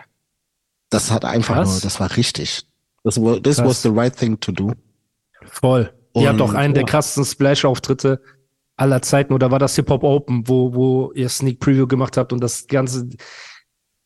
das 0.91 1.11
hat 1.11 1.25
einfach 1.25 1.57
Krass. 1.57 1.69
nur, 1.69 1.81
das 1.81 2.01
war 2.01 2.17
richtig. 2.17 2.67
Das 3.03 3.21
war, 3.21 3.43
this 3.43 3.59
was 3.59 3.83
the 3.83 3.89
right 3.89 4.17
thing 4.17 4.39
to 4.41 4.53
do. 4.53 4.73
Voll. 5.47 5.93
Und, 6.13 6.23
ihr 6.23 6.29
habt 6.29 6.41
auch 6.41 6.55
einen 6.55 6.75
ja. 6.75 6.83
der 6.83 6.85
krassesten 6.85 7.25
Splash-Auftritte 7.25 8.21
aller 8.77 9.03
Zeiten, 9.03 9.33
oder 9.33 9.51
war 9.51 9.59
das 9.59 9.77
Hip-Hop 9.77 10.03
Open, 10.03 10.49
wo, 10.49 10.75
wo 10.75 11.13
ihr 11.13 11.29
Sneak 11.29 11.61
Preview 11.61 11.87
gemacht 11.87 12.17
habt 12.17 12.33
und 12.33 12.41
das 12.41 12.67
ganze, 12.67 13.09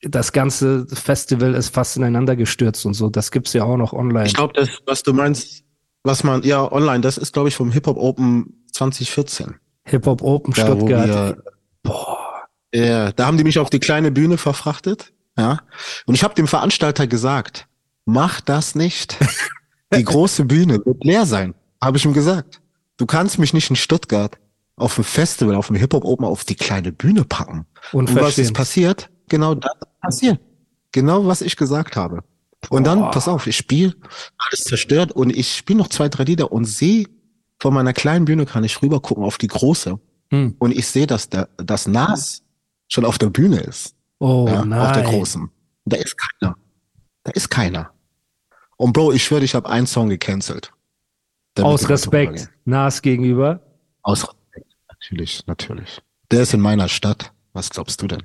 das 0.03 0.33
ganze 0.33 0.87
Festival 0.87 1.55
ist 1.55 1.75
fast 1.75 1.97
ineinander 1.97 2.37
gestürzt 2.37 2.87
und 2.87 2.95
so. 2.95 3.09
Das 3.09 3.31
gibt's 3.31 3.53
ja 3.53 3.65
auch 3.65 3.77
noch 3.77 3.93
online. 3.93 4.27
Ich 4.27 4.35
glaube, 4.35 4.53
das, 4.55 4.69
was 4.87 5.03
du 5.03 5.13
meinst, 5.13 5.65
was 6.05 6.25
man, 6.25 6.43
ja, 6.43 6.71
online, 6.71 7.01
das 7.01 7.19
ist, 7.19 7.33
glaube 7.33 7.49
ich, 7.49 7.57
vom 7.57 7.73
Hip-Hop 7.73 7.97
Open 7.97 8.65
2014. 8.73 9.57
Hip-Hop 9.85 10.23
Open 10.23 10.55
da, 10.55 10.63
Stuttgart. 10.63 11.09
Wir, 11.09 11.43
boah. 11.83 12.19
Ja, 12.73 13.13
da 13.13 13.27
haben 13.27 13.39
die 13.39 13.45
mich 13.45 13.59
auf 13.59 13.71
die 13.71 13.81
kleine 13.81 14.11
Bühne 14.11 14.39
verfrachtet. 14.39 15.13
Ja. 15.37 15.61
Und 16.07 16.15
ich 16.15 16.23
habe 16.23 16.35
dem 16.35 16.47
Veranstalter 16.47 17.07
gesagt, 17.07 17.67
mach 18.05 18.41
das 18.41 18.75
nicht. 18.75 19.17
Die 19.95 20.05
große 20.05 20.45
Bühne 20.45 20.85
wird 20.85 21.03
leer 21.03 21.25
sein, 21.25 21.55
habe 21.83 21.97
ich 21.97 22.05
ihm 22.05 22.13
gesagt. 22.13 22.61
Du 22.99 23.07
kannst 23.07 23.39
mich 23.39 23.55
nicht 23.55 23.71
in 23.71 23.77
Stuttgart 23.77 24.37
auf 24.77 24.97
dem 24.97 25.05
Festival, 25.05 25.55
auf 25.55 25.69
dem 25.69 25.77
Hip-Hop 25.77 26.05
Open 26.05 26.27
auf 26.27 26.45
die 26.45 26.57
kleine 26.57 26.93
Bühne 26.93 27.25
packen. 27.25 27.65
Und 27.93 28.15
was 28.15 28.37
ist 28.37 28.53
passiert? 28.53 29.09
Genau 29.29 29.55
das 29.55 29.73
passiert. 30.01 30.41
Genau 30.93 31.27
was 31.27 31.43
ich 31.43 31.57
gesagt 31.57 31.97
habe. 31.97 32.25
Und 32.71 32.85
dann, 32.87 33.01
Boah. 33.01 33.11
pass 33.11 33.29
auf, 33.29 33.47
ich 33.47 33.57
spiele, 33.57 33.95
alles 34.37 34.65
zerstört 34.65 35.13
und 35.13 35.31
ich 35.31 35.55
spiele 35.55 35.79
noch 35.79 35.89
zwei, 35.89 36.09
drei 36.09 36.25
Lieder 36.25 36.51
und 36.51 36.65
sehe, 36.65 37.07
von 37.61 37.75
meiner 37.75 37.93
kleinen 37.93 38.25
Bühne 38.25 38.47
kann 38.47 38.65
ich 38.65 38.83
rüber 38.83 39.01
gucken 39.01 39.25
auf 39.25 39.39
die 39.39 39.49
große 39.49 39.99
Hm. 40.31 40.57
und 40.59 40.73
ich 40.73 40.87
sehe, 40.87 41.07
dass 41.07 41.29
der, 41.29 41.49
das 41.57 41.87
Nas 41.87 42.43
schon 42.89 43.05
auf 43.05 43.19
der 43.19 43.31
Bühne 43.31 43.61
ist. 43.61 43.95
Oh 44.19 44.47
ja, 44.49 44.65
nein. 44.65 44.81
auf 44.81 44.93
der 44.93 45.05
großen. 45.05 45.51
Da 45.85 45.97
ist 45.97 46.17
keiner. 46.19 46.57
Da 47.23 47.31
ist 47.33 47.49
keiner. 47.49 47.93
Und 48.77 48.93
Bro, 48.93 49.13
ich 49.13 49.25
schwöre, 49.25 49.45
ich 49.45 49.55
habe 49.55 49.69
einen 49.69 49.87
Song 49.87 50.09
gecancelt. 50.09 50.73
Aus. 51.61 51.89
Respekt. 51.89 52.51
Nas 52.65 53.03
gegenüber. 53.03 53.61
Aus 54.03 54.29
Respekt. 54.29 54.77
Natürlich, 54.89 55.47
natürlich. 55.47 56.01
Der 56.31 56.43
ist 56.43 56.55
in 56.55 56.61
meiner 56.61 56.89
Stadt. 56.89 57.33
Was 57.53 57.71
glaubst 57.71 58.03
du 58.03 58.07
denn? 58.07 58.23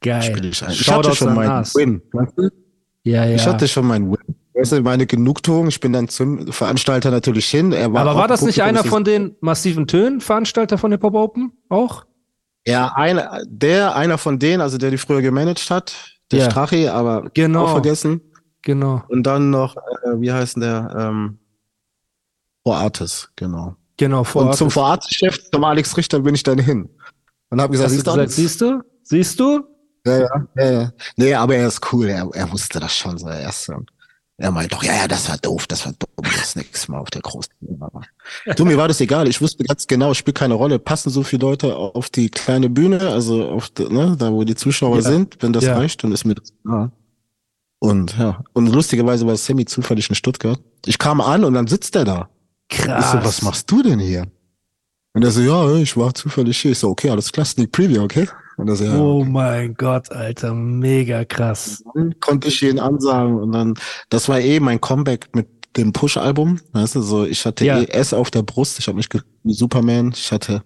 Geil. 0.00 0.22
Spiel 0.22 0.44
ich 0.46 0.62
ein. 0.64 0.70
Ich 0.70 0.90
hatte 0.90 1.14
schon 1.14 1.34
meinen. 1.34 1.64
Win. 1.74 2.02
Weißt 2.12 2.32
du? 2.36 2.48
Ja, 3.04 3.24
ja. 3.24 3.36
Ich 3.36 3.46
hatte 3.46 3.68
schon 3.68 3.86
meinen 3.86 4.10
Win. 4.10 4.36
Weißt 4.54 4.72
du, 4.72 4.80
meine 4.82 5.06
Genugtuung. 5.06 5.68
Ich 5.68 5.80
bin 5.80 5.92
dann 5.92 6.08
zum 6.08 6.52
Veranstalter 6.52 7.10
natürlich 7.10 7.46
hin. 7.46 7.72
Er 7.72 7.92
war 7.92 8.02
Aber 8.02 8.16
war 8.16 8.28
das 8.28 8.42
nicht 8.42 8.62
einer 8.62 8.84
von 8.84 9.04
den 9.04 9.36
massiven 9.40 9.86
Tönen, 9.86 10.20
Veranstalter 10.20 10.78
von 10.78 10.90
Hip 10.92 11.02
Hop 11.02 11.14
Open? 11.14 11.52
Auch? 11.68 12.04
Ja, 12.66 12.92
einer, 12.94 13.40
der, 13.46 13.94
einer 13.96 14.18
von 14.18 14.38
denen, 14.38 14.60
also 14.60 14.76
der 14.76 14.90
die 14.90 14.98
früher 14.98 15.22
gemanagt 15.22 15.70
hat, 15.70 15.94
der 16.30 16.40
Ja. 16.40 16.50
Strachi, 16.50 16.88
aber 16.88 17.30
Genau. 17.32 17.64
auch 17.64 17.72
vergessen. 17.72 18.20
Genau. 18.62 19.02
Und 19.08 19.22
dann 19.22 19.48
noch, 19.48 19.76
äh, 19.76 20.20
wie 20.20 20.30
heißt 20.32 20.56
denn 20.56 20.62
der? 20.62 20.94
Ähm, 20.98 21.38
Vor 22.62 22.76
Artis, 22.76 23.30
genau. 23.36 23.76
Genau, 23.96 24.24
vor 24.24 24.44
und 24.46 24.54
zum 24.54 24.70
Vor 24.70 24.86
Artis-Chef, 24.86 25.50
zum 25.50 25.64
Alex 25.64 25.96
Richter, 25.96 26.20
bin 26.20 26.34
ich 26.34 26.42
dann 26.42 26.58
hin. 26.58 26.90
Und 27.48 27.60
habe 27.60 27.72
gesagt, 27.72 27.90
siehst 27.90 28.06
du 28.06 28.10
gesagt, 28.12 28.30
siehst 28.30 28.60
du? 28.60 28.82
Siehst 29.02 29.40
du? 29.40 29.64
Ja, 30.06 30.18
ja, 30.18 30.28
ja, 30.56 30.70
ja. 30.72 30.92
Nee, 31.16 31.34
aber 31.34 31.56
er 31.56 31.68
ist 31.68 31.92
cool. 31.92 32.08
Er, 32.08 32.28
er 32.32 32.50
wusste 32.52 32.80
das 32.80 32.96
schon 32.96 33.18
so. 33.18 33.28
Er, 33.28 33.48
ist, 33.50 33.64
so- 33.64 33.74
er 34.38 34.50
meint 34.50 34.72
doch, 34.72 34.82
ja, 34.82 34.94
ja, 34.94 35.06
das 35.08 35.28
war 35.28 35.36
doof, 35.36 35.66
das 35.66 35.84
war 35.84 35.92
dumm, 35.92 36.30
das 36.38 36.56
nächstes 36.56 36.88
Mal 36.88 36.98
auf 36.98 37.10
der 37.10 37.20
großen 37.20 37.52
Bühne. 37.60 37.86
Du, 38.56 38.64
mir 38.64 38.78
war 38.78 38.88
das 38.88 39.00
egal. 39.02 39.28
Ich 39.28 39.40
wusste 39.42 39.64
ganz 39.64 39.86
genau, 39.86 40.12
es 40.12 40.16
spielt 40.16 40.38
keine 40.38 40.54
Rolle. 40.54 40.78
Passen 40.78 41.10
so 41.10 41.22
viele 41.22 41.42
Leute 41.42 41.76
auf 41.76 42.08
die 42.08 42.30
kleine 42.30 42.70
Bühne, 42.70 43.00
also 43.10 43.48
auf, 43.50 43.70
ne, 43.78 44.16
da 44.18 44.32
wo 44.32 44.42
die 44.44 44.54
Zuschauer 44.54 44.96
Ja. 44.96 45.02
sind, 45.02 45.36
wenn 45.40 45.52
das 45.52 45.64
Ja. 45.64 45.76
reicht, 45.76 46.02
dann 46.02 46.12
ist 46.12 46.24
mir 46.24 46.34
das 46.36 46.52
egal. 46.64 46.90
Und 47.78 48.16
ja, 48.18 48.42
und 48.52 48.66
lustigerweise 48.68 49.26
war 49.26 49.36
Sammy 49.36 49.64
zufällig 49.64 50.08
in 50.08 50.14
Stuttgart. 50.14 50.60
Ich 50.86 50.98
kam 50.98 51.20
an 51.20 51.44
und 51.44 51.54
dann 51.54 51.66
sitzt 51.66 51.96
er 51.96 52.04
da. 52.04 52.28
Krass. 52.68 53.04
Ich 53.06 53.10
so, 53.20 53.26
was 53.26 53.42
machst 53.42 53.70
du 53.70 53.82
denn 53.82 53.98
hier? 53.98 54.26
Und 55.12 55.24
er 55.24 55.30
so, 55.30 55.40
ja, 55.40 55.74
ich 55.76 55.96
war 55.96 56.14
zufällig 56.14 56.58
hier. 56.58 56.72
Ich 56.72 56.78
so, 56.78 56.88
okay, 56.90 57.10
alles 57.10 57.32
klar, 57.32 57.44
Sneak 57.44 57.72
Preview, 57.72 58.02
okay? 58.02 58.28
Und 58.60 58.74
so, 58.76 58.84
ja, 58.84 58.98
Oh 58.98 59.24
mein 59.24 59.74
Gott, 59.74 60.10
Alter, 60.12 60.54
mega 60.54 61.24
krass. 61.24 61.82
dann 61.94 62.18
konnte 62.20 62.48
ich 62.48 62.62
ihn 62.62 62.78
ansagen 62.78 63.36
und 63.40 63.52
dann, 63.52 63.74
das 64.08 64.28
war 64.28 64.40
eh 64.40 64.60
mein 64.60 64.80
Comeback 64.80 65.34
mit 65.34 65.48
dem 65.76 65.92
Push-Album. 65.92 66.60
Weißt 66.72 66.94
du, 66.96 67.02
so, 67.02 67.24
ich 67.24 67.44
hatte 67.46 67.64
Ja. 67.64 67.80
eh 67.80 67.84
S 67.86 68.12
auf 68.12 68.30
der 68.30 68.42
Brust, 68.42 68.78
ich 68.78 68.86
habe 68.88 68.96
mich 68.96 69.08
wie 69.44 69.52
Superman, 69.54 70.12
ich 70.14 70.30
hatte, 70.32 70.62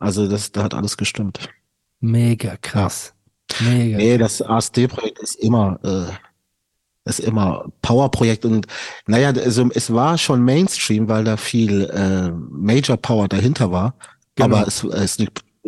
also 0.00 0.28
das, 0.28 0.52
da 0.52 0.64
hat 0.64 0.74
alles 0.74 0.96
gestimmt. 0.96 1.40
Mega 2.00 2.56
krass. 2.60 3.14
Mega. 3.60 3.96
Nee, 3.98 4.18
das 4.18 4.40
ASD-Projekt 4.42 5.18
ist 5.18 5.34
immer, 5.36 5.78
äh, 5.84 6.12
ist 7.08 7.20
immer 7.20 7.66
Power-Projekt 7.82 8.44
und 8.46 8.66
naja, 9.06 9.28
also 9.30 9.68
es 9.74 9.92
war 9.92 10.16
schon 10.16 10.42
Mainstream, 10.42 11.08
weil 11.08 11.24
da 11.24 11.36
viel 11.36 11.82
äh, 11.90 12.30
Major 12.50 12.96
Power 12.96 13.28
dahinter 13.28 13.70
war, 13.70 13.94
Genau. 14.36 14.56
aber 14.56 14.66
es, 14.66 14.82
es 14.84 15.18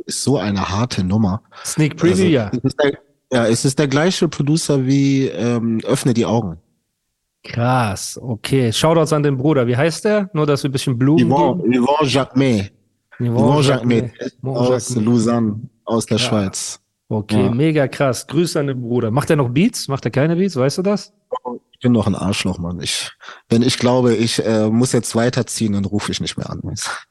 ist 0.07 0.23
so 0.23 0.39
eine 0.39 0.69
harte 0.69 1.05
Nummer. 1.05 1.43
Sneak 1.65 1.97
Preview, 1.97 2.13
Also, 2.13 2.25
ja. 2.25 2.49
Ist 2.63 2.81
der, 2.83 2.93
ja, 3.33 3.47
es 3.47 3.65
ist 3.65 3.79
der 3.79 3.89
gleiche 3.89 4.29
Producer 4.29 4.87
wie 4.87 5.27
ähm, 5.29 5.81
Öffne 5.85 6.15
die 6.15 6.25
Augen. 6.25 6.59
Krass. 7.43 8.19
Okay. 8.21 8.73
Shoutouts 8.73 9.13
an 9.13 9.23
den 9.23 9.37
Bruder. 9.37 9.67
Wie 9.67 9.77
heißt 9.77 10.05
der? 10.05 10.31
Nur, 10.33 10.47
dass 10.47 10.63
wir 10.63 10.71
ein 10.71 10.73
bisschen 10.73 10.99
Blumen 10.99 11.29
Yvon, 11.31 11.63
geben. 11.71 11.85
Yvon 11.85 12.09
Jacquemet. 12.09 12.73
Yvon 13.21 13.63
Jacquemet. 13.63 14.13
Yvon 14.43 14.57
Aus 14.57 14.89
Jacquemet. 14.89 15.07
Lausanne, 15.07 15.61
aus 15.85 16.07
der 16.07 16.17
Krass. 16.19 16.27
Schweiz. 16.27 16.81
Okay, 17.09 17.45
Ja. 17.45 17.51
mega 17.53 17.87
krass. 17.87 18.27
Grüße 18.27 18.59
an 18.59 18.67
den 18.67 18.81
Bruder. 18.83 19.13
Macht 19.13 19.31
er 19.31 19.37
noch 19.37 19.49
Beats? 19.51 19.87
Macht 19.87 20.05
er 20.05 20.11
keine 20.11 20.35
Beats? 20.35 20.57
Weißt 20.57 20.79
du 20.79 20.83
das? 20.83 21.13
Ich 21.77 21.81
bin 21.81 21.93
noch 21.93 22.07
ein 22.07 22.15
Arschloch, 22.15 22.59
Mann. 22.59 22.81
Ich, 22.81 23.11
wenn 23.51 23.61
ich 23.61 23.79
glaube, 23.79 24.15
ich 24.15 24.43
äh, 24.43 24.71
muss 24.71 24.93
jetzt 24.93 25.15
weiterziehen, 25.15 25.75
dann 25.75 25.85
rufe 25.85 26.11
ich 26.11 26.23
nicht 26.23 26.39
mehr 26.39 26.49
an. 26.49 26.63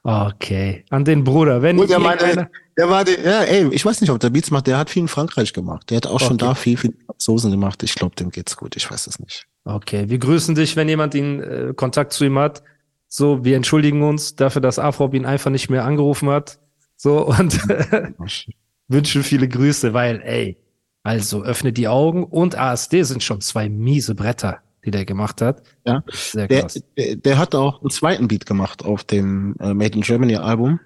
Okay. 0.01 0.83
An 0.89 1.05
den 1.05 1.23
Bruder. 1.23 1.61
Wenn 1.61 1.77
Und 1.77 1.87
der 1.91 1.99
meinte, 1.99 2.49
der 2.75 2.89
war, 2.89 3.03
der, 3.05 3.21
ja, 3.21 3.43
ey, 3.43 3.69
ich 3.71 3.85
weiß 3.85 4.01
nicht, 4.01 4.09
ob 4.09 4.19
der 4.19 4.31
Beats 4.31 4.49
macht, 4.49 4.65
der 4.65 4.79
hat 4.79 4.89
viel 4.89 5.03
in 5.03 5.07
Frankreich 5.07 5.53
gemacht. 5.53 5.91
Der 5.91 5.97
hat 5.97 6.07
auch 6.07 6.19
schon 6.19 6.33
Okay. 6.33 6.45
da 6.45 6.55
viel, 6.55 6.77
viel 6.77 6.95
Franzosen 7.05 7.51
gemacht. 7.51 7.83
Ich 7.83 7.93
glaube, 7.93 8.15
dem 8.15 8.31
geht's 8.31 8.57
gut. 8.57 8.75
Ich 8.75 8.89
weiß 8.89 9.05
es 9.05 9.19
nicht. 9.19 9.45
Okay, 9.65 10.09
wir 10.09 10.17
grüßen 10.17 10.55
dich, 10.55 10.75
wenn 10.75 10.89
jemand 10.89 11.13
ihn 11.13 11.41
äh, 11.41 11.73
Kontakt 11.75 12.11
zu 12.13 12.25
ihm 12.25 12.39
hat. 12.39 12.63
So, 13.07 13.45
wir 13.45 13.55
entschuldigen 13.55 14.01
uns 14.01 14.35
dafür, 14.35 14.63
dass 14.63 14.79
Afrop 14.79 15.13
ihn 15.13 15.27
einfach 15.27 15.51
nicht 15.51 15.69
mehr 15.69 15.85
angerufen 15.85 16.29
hat. 16.29 16.57
So 16.97 17.27
und 17.27 17.59
wünschen 18.87 19.23
viele 19.23 19.47
Grüße, 19.47 19.93
weil, 19.93 20.21
ey, 20.23 20.57
also 21.05 21.43
öffne 21.43 21.71
die 21.71 21.87
Augen 21.87 22.23
und 22.23 22.57
ASD 22.57 23.03
sind 23.03 23.21
schon 23.23 23.39
zwei 23.39 23.69
miese 23.69 24.15
Bretter, 24.15 24.57
die 24.83 24.91
der 24.91 25.05
gemacht 25.05 25.39
hat. 25.41 25.61
Ja. 25.85 26.03
Sehr 26.11 26.47
Der, 26.47 26.61
krass. 26.61 26.83
der, 26.97 27.15
der 27.15 27.37
hat 27.37 27.53
auch 27.55 27.81
einen 27.81 27.91
zweiten 27.91 28.27
Beat 28.27 28.45
gemacht 28.45 28.83
auf 28.83 29.03
dem 29.03 29.55
äh, 29.59 29.73
Made 29.73 29.93
in 29.95 30.01
Germany 30.01 30.35
Album. 30.35 30.79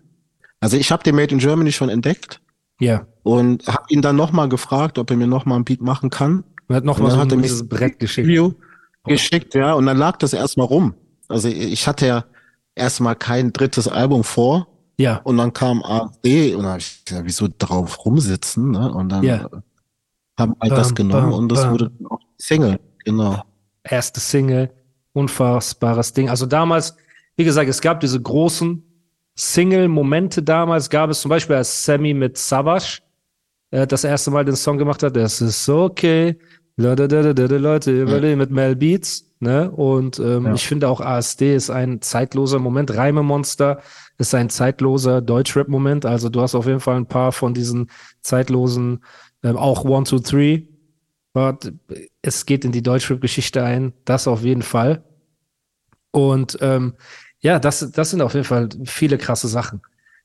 Also 0.59 0.75
ich 0.75 0.91
habe 0.91 1.03
den 1.03 1.15
Made 1.15 1.33
in 1.33 1.39
Germany 1.39 1.71
schon 1.71 1.87
entdeckt 1.89 2.41
Ja. 2.81 3.07
und 3.23 3.65
habe 3.67 3.83
ihn 3.89 4.01
dann 4.01 4.17
nochmal 4.17 4.49
gefragt, 4.49 4.97
ob 4.99 5.09
er 5.09 5.15
mir 5.17 5.25
nochmal 5.27 5.55
einen 5.55 5.63
Beat 5.65 5.81
machen 5.81 6.09
kann. 6.09 6.43
Man 6.67 6.75
hat 6.75 6.83
noch 6.83 6.97
Und 6.97 7.03
mal 7.03 7.09
dann 7.09 7.17
so 7.17 7.21
hat 7.23 7.31
er 7.31 7.37
ein 7.61 7.67
Brett 7.69 7.97
geschickt. 7.99 8.27
Video 8.27 8.53
geschickt, 9.05 9.55
ja, 9.55 9.73
und 9.73 9.85
dann 9.85 9.97
lag 9.97 10.17
das 10.17 10.33
erstmal 10.33 10.67
rum. 10.67 10.93
Also 11.29 11.47
ich 11.47 11.87
hatte 11.87 12.05
ja 12.07 12.25
erstmal 12.75 13.15
kein 13.15 13.53
drittes 13.53 13.87
Album 13.87 14.23
vor 14.25 14.67
Ja, 14.97 15.15
und 15.23 15.37
dann 15.37 15.53
kam 15.53 15.81
AfD 15.81 16.53
und 16.55 16.63
dann 16.63 16.73
hab 16.73 16.79
ich 16.79 17.05
gesagt, 17.05 17.25
wieso 17.25 17.47
drauf 17.57 18.05
rumsitzen, 18.05 18.71
ne? 18.71 18.91
Und 18.93 19.09
dann 19.09 19.23
Ja. 19.23 19.47
Haben 20.39 20.55
halt 20.61 20.71
das 20.71 20.93
genommen 20.95 21.33
und 21.33 21.51
das 21.51 21.69
wurde 21.69 21.91
auch 22.09 22.19
Single, 22.37 22.79
genau. 23.03 23.43
erste 23.83 24.19
Single, 24.19 24.69
unfassbares 25.13 26.13
Ding. 26.13 26.29
Also 26.29 26.45
damals, 26.45 26.95
wie 27.35 27.43
gesagt, 27.43 27.69
es 27.69 27.81
gab 27.81 27.99
diese 27.99 28.21
großen 28.21 28.83
Single-Momente 29.35 30.43
damals, 30.43 30.89
gab 30.89 31.09
es 31.09 31.21
zum 31.21 31.29
Beispiel 31.29 31.55
als 31.55 31.85
Sammy 31.85 32.13
mit 32.13 32.37
Savage 32.37 32.99
äh, 33.71 33.87
das 33.87 34.03
erste 34.03 34.31
Mal 34.31 34.45
den 34.45 34.55
Song 34.55 34.77
gemacht 34.77 35.03
hat, 35.03 35.15
das 35.15 35.41
ist 35.41 35.67
okay, 35.69 36.37
Leute, 36.75 37.91
überlegen 37.91 38.37
mit 38.37 38.51
Mel 38.51 38.75
Beats, 38.75 39.25
ne? 39.39 39.69
Und 39.69 40.17
ähm, 40.19 40.45
Ja. 40.45 40.53
ich 40.53 40.65
finde 40.65 40.87
auch 40.87 41.01
ASD 41.01 41.55
ist 41.55 41.69
ein 41.69 42.01
zeitloser 42.01 42.59
Moment, 42.59 42.95
Reimemonster 42.95 43.81
ist 44.17 44.33
ein 44.33 44.49
zeitloser 44.49 45.21
Deutschrap-Moment, 45.21 46.05
also 46.05 46.29
du 46.29 46.41
hast 46.41 46.55
auf 46.55 46.67
jeden 46.67 46.79
Fall 46.79 46.95
ein 46.95 47.05
paar 47.05 47.31
von 47.31 47.53
diesen 47.53 47.89
zeitlosen, 48.21 49.03
ähm, 49.43 49.57
auch 49.57 49.85
One, 49.85 50.05
Two, 50.05 50.19
Three, 50.19 50.63
es 52.21 52.45
geht 52.45 52.65
in 52.65 52.71
die 52.71 52.81
Deutschrap-Geschichte 52.81 53.63
ein, 53.63 53.93
das 54.05 54.27
auf 54.27 54.43
jeden 54.43 54.61
Fall. 54.61 55.03
Und 56.11 56.57
ähm, 56.61 56.95
ja, 57.39 57.59
das, 57.59 57.91
das 57.91 58.09
sind 58.09 58.21
auf 58.21 58.33
jeden 58.33 58.45
Fall 58.45 58.69
viele 58.85 59.17
krasse 59.17 59.47
Sachen. 59.47 59.81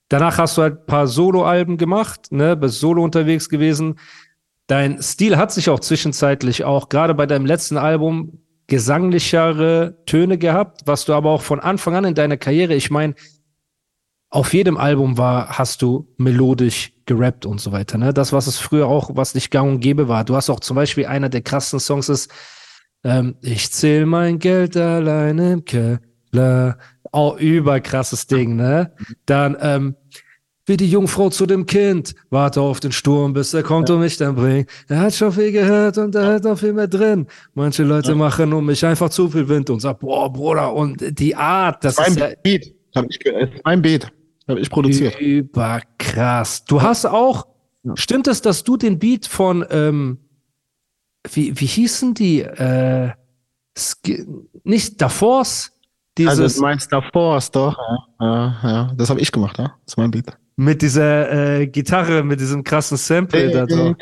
Danach 0.08 0.38
hast 0.38 0.56
du 0.56 0.62
halt 0.62 0.80
ein 0.80 0.86
paar 0.86 1.06
Solo-Alben 1.06 1.76
gemacht, 1.76 2.32
ne, 2.32 2.56
bist 2.56 2.80
solo 2.80 3.02
unterwegs 3.02 3.48
gewesen. 3.48 3.98
Dein 4.66 5.02
Stil 5.02 5.36
hat 5.36 5.52
sich 5.52 5.68
auch 5.70 5.80
zwischenzeitlich 5.80 6.64
auch 6.64 6.88
gerade 6.88 7.14
bei 7.14 7.26
deinem 7.26 7.46
letzten 7.46 7.76
Album 7.76 8.40
gesanglichere 8.66 9.98
Töne 10.06 10.38
gehabt, 10.38 10.82
was 10.86 11.04
du 11.04 11.12
aber 11.12 11.30
auch 11.30 11.42
von 11.42 11.60
Anfang 11.60 11.94
an 11.94 12.04
in 12.04 12.14
deiner 12.14 12.38
Karriere, 12.38 12.74
ich 12.74 12.90
meine, 12.90 13.14
auf 14.34 14.52
jedem 14.52 14.76
Album 14.76 15.16
war, 15.16 15.58
hast 15.58 15.80
du 15.80 16.08
melodisch 16.16 16.92
gerappt 17.06 17.46
und 17.46 17.60
so 17.60 17.70
weiter, 17.70 17.98
ne? 17.98 18.12
Das, 18.12 18.32
was 18.32 18.46
es 18.48 18.58
früher 18.58 18.86
auch, 18.88 19.10
was 19.14 19.34
nicht 19.34 19.50
gang 19.50 19.70
und 19.70 19.80
gäbe 19.80 20.08
war. 20.08 20.24
Du 20.24 20.34
hast 20.34 20.50
auch 20.50 20.60
zum 20.60 20.74
Beispiel 20.74 21.06
einer 21.06 21.28
der 21.28 21.42
krassen 21.42 21.78
Songs 21.78 22.08
ist, 22.08 22.30
ähm, 23.04 23.36
ich 23.42 23.70
zähl 23.70 24.06
mein 24.06 24.38
Geld 24.38 24.76
allein 24.76 25.38
im 25.38 25.64
Keller. 25.64 26.78
Auch 27.12 27.38
überkrasses 27.38 28.26
Ding, 28.26 28.56
ne? 28.56 28.92
Dann, 29.26 29.56
ähm, 29.60 29.94
wie 30.66 30.76
die 30.78 30.90
Jungfrau 30.90 31.30
zu 31.30 31.46
dem 31.46 31.64
Kind, 31.66 32.14
warte 32.30 32.60
auf 32.60 32.80
den 32.80 32.90
Sturm, 32.90 33.34
bis 33.34 33.54
er 33.54 33.62
kommt 33.62 33.88
und 33.90 34.00
mich 34.00 34.16
dann 34.16 34.34
bringt. 34.34 34.68
Er 34.88 34.98
hat 35.00 35.14
schon 35.14 35.30
viel 35.30 35.52
gehört 35.52 35.96
und 35.98 36.14
er 36.16 36.26
hat 36.26 36.42
noch 36.44 36.58
viel 36.58 36.72
mehr 36.72 36.88
drin. 36.88 37.26
Manche 37.52 37.84
Leute 37.84 38.16
machen 38.16 38.52
um 38.52 38.66
mich 38.66 38.84
einfach 38.84 39.10
zu 39.10 39.28
viel 39.28 39.46
Wind 39.48 39.70
und 39.70 39.78
sagt, 39.78 40.00
boah, 40.00 40.32
Bruder, 40.32 40.72
und 40.74 41.04
die 41.20 41.36
Art, 41.36 41.84
das 41.84 41.98
ist 41.98 42.16
ja 42.18 42.26
Mein 42.26 42.36
Beat, 42.42 42.74
hab 42.96 43.04
ich, 43.08 43.18
ge- 43.20 43.32
äh, 43.32 43.48
mein 43.62 43.80
Beat, 43.82 44.10
habe 44.48 44.60
ich 44.60 44.70
produziert. 44.70 45.18
Überkrass. 45.20 46.64
Du 46.64 46.82
hast 46.82 47.06
auch, 47.06 47.46
stimmt 47.94 48.28
es, 48.28 48.42
dass 48.42 48.64
du 48.64 48.76
den 48.76 48.98
Beat 48.98 49.26
von, 49.26 49.64
ähm, 49.70 50.18
wie, 51.32 51.58
wie 51.58 51.66
hießen 51.66 52.14
die, 52.14 52.40
äh, 52.40 53.10
Sk 53.76 54.26
nicht 54.62 55.02
Davors, 55.02 55.72
dieses, 56.16 56.38
Also 56.38 56.60
du 56.60 56.62
meinst 56.62 56.92
ist 56.92 57.56
doch, 57.56 57.76
ja, 57.76 58.06
ja, 58.20 58.56
ja. 58.62 58.92
das 58.96 59.10
habe 59.10 59.20
ich 59.20 59.32
gemacht, 59.32 59.58
ja, 59.58 59.74
das 59.84 59.94
ist 59.94 59.96
mein 59.96 60.12
Beat. 60.12 60.26
mit 60.56 60.80
dieser 60.80 61.58
äh, 61.60 61.66
Gitarre, 61.66 62.22
mit 62.22 62.38
diesem 62.38 62.62
krassen 62.62 62.96
Sample 62.96 63.50
da 63.50 63.66
so. 63.68 63.96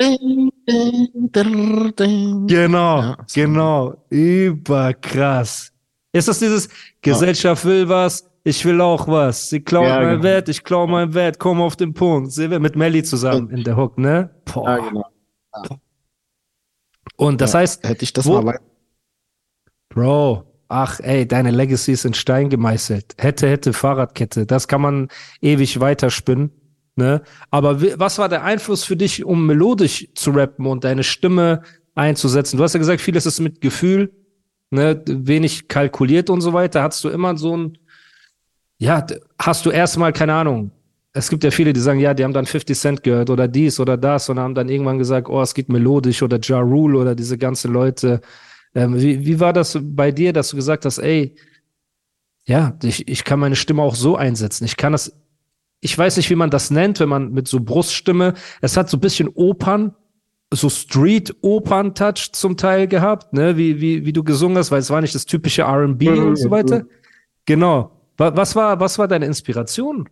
Genau, 2.47 3.01
Ja, 3.01 3.17
genau. 3.33 3.95
Überkrass. 4.09 5.71
Ist 6.11 6.27
das 6.27 6.37
dieses 6.39 6.69
Gesellschaft 7.01 7.65
will 7.65 7.89
was, 7.89 8.29
ich 8.43 8.65
will 8.65 8.81
auch 8.81 9.07
was. 9.07 9.49
Sie 9.49 9.61
klauen 9.61 9.87
Ja, 9.87 9.99
mein 9.99 10.09
genau. 10.11 10.23
Wert, 10.23 10.49
ich 10.49 10.63
klau 10.63 10.87
mein 10.87 11.13
Wert, 11.13 11.39
komm 11.39 11.61
auf 11.61 11.75
den 11.75 11.93
Punkt. 11.93 12.31
Sie 12.31 12.49
will 12.49 12.59
mit 12.59 12.75
Melly 12.75 13.03
zusammen 13.03 13.49
in 13.49 13.63
der 13.63 13.77
Hook, 13.77 13.97
ne? 13.97 14.29
Boah. 14.45 14.69
Ja, 14.69 14.77
genau. 14.89 15.05
Und 17.15 17.41
das 17.41 17.53
Ja, 17.53 17.59
heißt, 17.59 17.87
hätte 17.87 18.03
ich 18.03 18.13
das 18.13 18.25
wo- 18.25 18.41
mal 18.41 18.59
Bro, 19.89 20.43
ach 20.69 20.99
ey, 21.01 21.27
deine 21.27 21.51
Legacy 21.51 21.91
ist 21.91 22.05
in 22.05 22.13
Stein 22.15 22.49
gemeißelt. 22.49 23.15
Hätte, 23.19 23.47
hätte, 23.47 23.73
Fahrradkette. 23.73 24.45
Das 24.47 24.67
kann 24.67 24.81
man 24.81 25.07
ewig 25.41 25.79
weiterspinnen. 25.79 26.51
Ne? 26.95 27.21
Aber 27.51 27.81
was 27.99 28.17
war 28.17 28.29
der 28.29 28.43
Einfluss 28.43 28.83
für 28.83 28.95
dich, 28.95 29.23
um 29.23 29.45
melodisch 29.45 30.07
zu 30.15 30.31
rappen 30.31 30.65
und 30.65 30.83
deine 30.83 31.03
Stimme 31.03 31.61
einzusetzen? 31.95 32.57
Du 32.57 32.63
hast 32.63 32.73
ja 32.73 32.79
gesagt, 32.79 33.01
vieles 33.01 33.25
ist 33.25 33.39
mit 33.39 33.61
Gefühl, 33.61 34.11
ne? 34.71 35.01
wenig 35.07 35.67
kalkuliert 35.67 36.29
und 36.31 36.41
so 36.41 36.53
weiter. 36.53 36.81
Hattest 36.83 37.03
du 37.03 37.09
immer 37.09 37.37
so 37.37 37.55
ein, 37.55 37.77
ja, 38.83 39.05
hast 39.39 39.65
du 39.65 39.69
erstmal, 39.71 40.11
keine 40.11 40.33
Ahnung, 40.33 40.71
es 41.13 41.29
gibt 41.29 41.43
ja 41.45 41.51
viele, 41.51 41.71
die 41.71 41.79
sagen, 41.79 41.99
ja, 41.99 42.13
die 42.13 42.23
haben 42.23 42.33
dann 42.33 42.45
50 42.45 42.77
Cent 42.77 43.03
gehört 43.03 43.29
oder 43.29 43.47
dies 43.47 43.79
oder 43.79 43.95
das 43.95 44.27
und 44.29 44.39
haben 44.39 44.55
dann 44.55 44.67
irgendwann 44.67 44.97
gesagt, 44.97 45.29
oh, 45.29 45.41
es 45.41 45.53
geht 45.53 45.69
melodisch 45.69 46.21
oder 46.21 46.37
Ja 46.41 46.59
Rule 46.59 46.97
oder 46.97 47.15
diese 47.15 47.37
ganzen 47.37 47.71
Leute. 47.71 48.19
Ähm, 48.75 48.99
wie, 48.99 49.25
wie 49.25 49.39
war 49.39 49.53
das 49.53 49.79
bei 49.81 50.11
dir, 50.11 50.33
dass 50.33 50.49
du 50.49 50.57
gesagt 50.57 50.83
hast, 50.83 50.97
ey, 50.97 51.33
ja, 52.45 52.77
ich, 52.83 53.07
ich 53.07 53.23
kann 53.23 53.39
meine 53.39 53.55
Stimme 53.55 53.81
auch 53.81 53.95
so 53.95 54.17
einsetzen. 54.17 54.65
Ich 54.65 54.75
kann 54.75 54.91
das, 54.91 55.15
ich 55.79 55.97
weiß 55.97 56.17
nicht, 56.17 56.29
wie 56.29 56.35
man 56.35 56.49
das 56.49 56.69
nennt, 56.69 56.99
wenn 56.99 57.09
man 57.09 57.31
mit 57.31 57.47
so 57.47 57.61
Bruststimme, 57.61 58.33
es 58.59 58.75
hat 58.75 58.89
so 58.89 58.97
ein 58.97 59.01
bisschen 59.01 59.29
Opern, 59.29 59.95
so 60.51 60.69
Street-Opern-Touch 60.69 62.33
zum 62.33 62.57
Teil 62.57 62.87
gehabt, 62.87 63.31
ne, 63.31 63.55
wie, 63.55 63.79
wie, 63.79 64.05
wie 64.05 64.13
du 64.13 64.25
gesungen 64.25 64.57
hast, 64.57 64.71
weil 64.71 64.79
es 64.79 64.89
war 64.89 64.99
nicht 64.99 65.15
das 65.15 65.25
typische 65.25 65.61
R&B 65.61 66.09
und 66.09 66.35
so 66.35 66.51
weiter. 66.51 66.83
Genau. 67.45 67.92
Wa- 68.17 68.35
Was 68.35 68.55
war, 68.55 68.79
was 68.79 68.97
war 68.99 69.07
deine 69.07 69.25
Inspiration, 69.25 70.07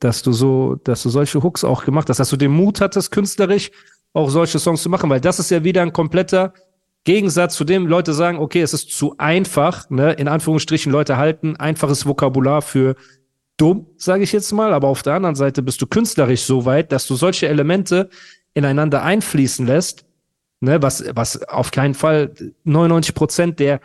dass 0.00 0.22
du 0.22 0.32
so, 0.32 0.76
dass 0.84 1.02
du 1.02 1.10
solche 1.10 1.42
Hooks 1.42 1.64
auch 1.64 1.84
gemacht 1.84 2.08
hast, 2.08 2.18
dass 2.20 2.30
du 2.30 2.36
den 2.36 2.50
Mut 2.52 2.80
hattest, 2.80 3.10
künstlerisch 3.10 3.70
auch 4.12 4.30
solche 4.30 4.58
Songs 4.58 4.82
zu 4.82 4.88
machen, 4.88 5.10
weil 5.10 5.20
das 5.20 5.38
ist 5.38 5.50
ja 5.50 5.64
wieder 5.64 5.82
ein 5.82 5.92
kompletter 5.92 6.52
Gegensatz 7.04 7.54
zu 7.54 7.64
dem, 7.64 7.86
Leute 7.86 8.12
sagen, 8.12 8.38
okay, 8.38 8.60
es 8.60 8.74
ist 8.74 8.90
zu 8.90 9.14
einfach, 9.18 9.88
ne, 9.90 10.12
in 10.12 10.28
Anführungsstrichen, 10.28 10.90
Leute 10.92 11.16
halten 11.16 11.56
einfaches 11.56 12.06
Vokabular 12.06 12.60
für 12.62 12.96
dumm, 13.56 13.86
sage 13.96 14.22
ich 14.24 14.32
jetzt 14.32 14.52
mal, 14.52 14.72
aber 14.72 14.88
auf 14.88 15.02
der 15.02 15.14
anderen 15.14 15.34
Seite 15.34 15.62
bist 15.62 15.80
du 15.82 15.86
künstlerisch 15.86 16.42
so 16.42 16.64
weit, 16.64 16.92
dass 16.92 17.06
du 17.06 17.14
solche 17.16 17.48
Elemente 17.48 18.08
ineinander 18.54 19.02
einfließen 19.02 19.66
lässt, 19.66 20.04
ne, 20.60 20.82
was, 20.82 21.04
was 21.14 21.42
auf 21.48 21.70
keinen 21.70 21.94
Fall 21.94 22.34
99 22.64 23.14
Prozent 23.14 23.58
der 23.60 23.80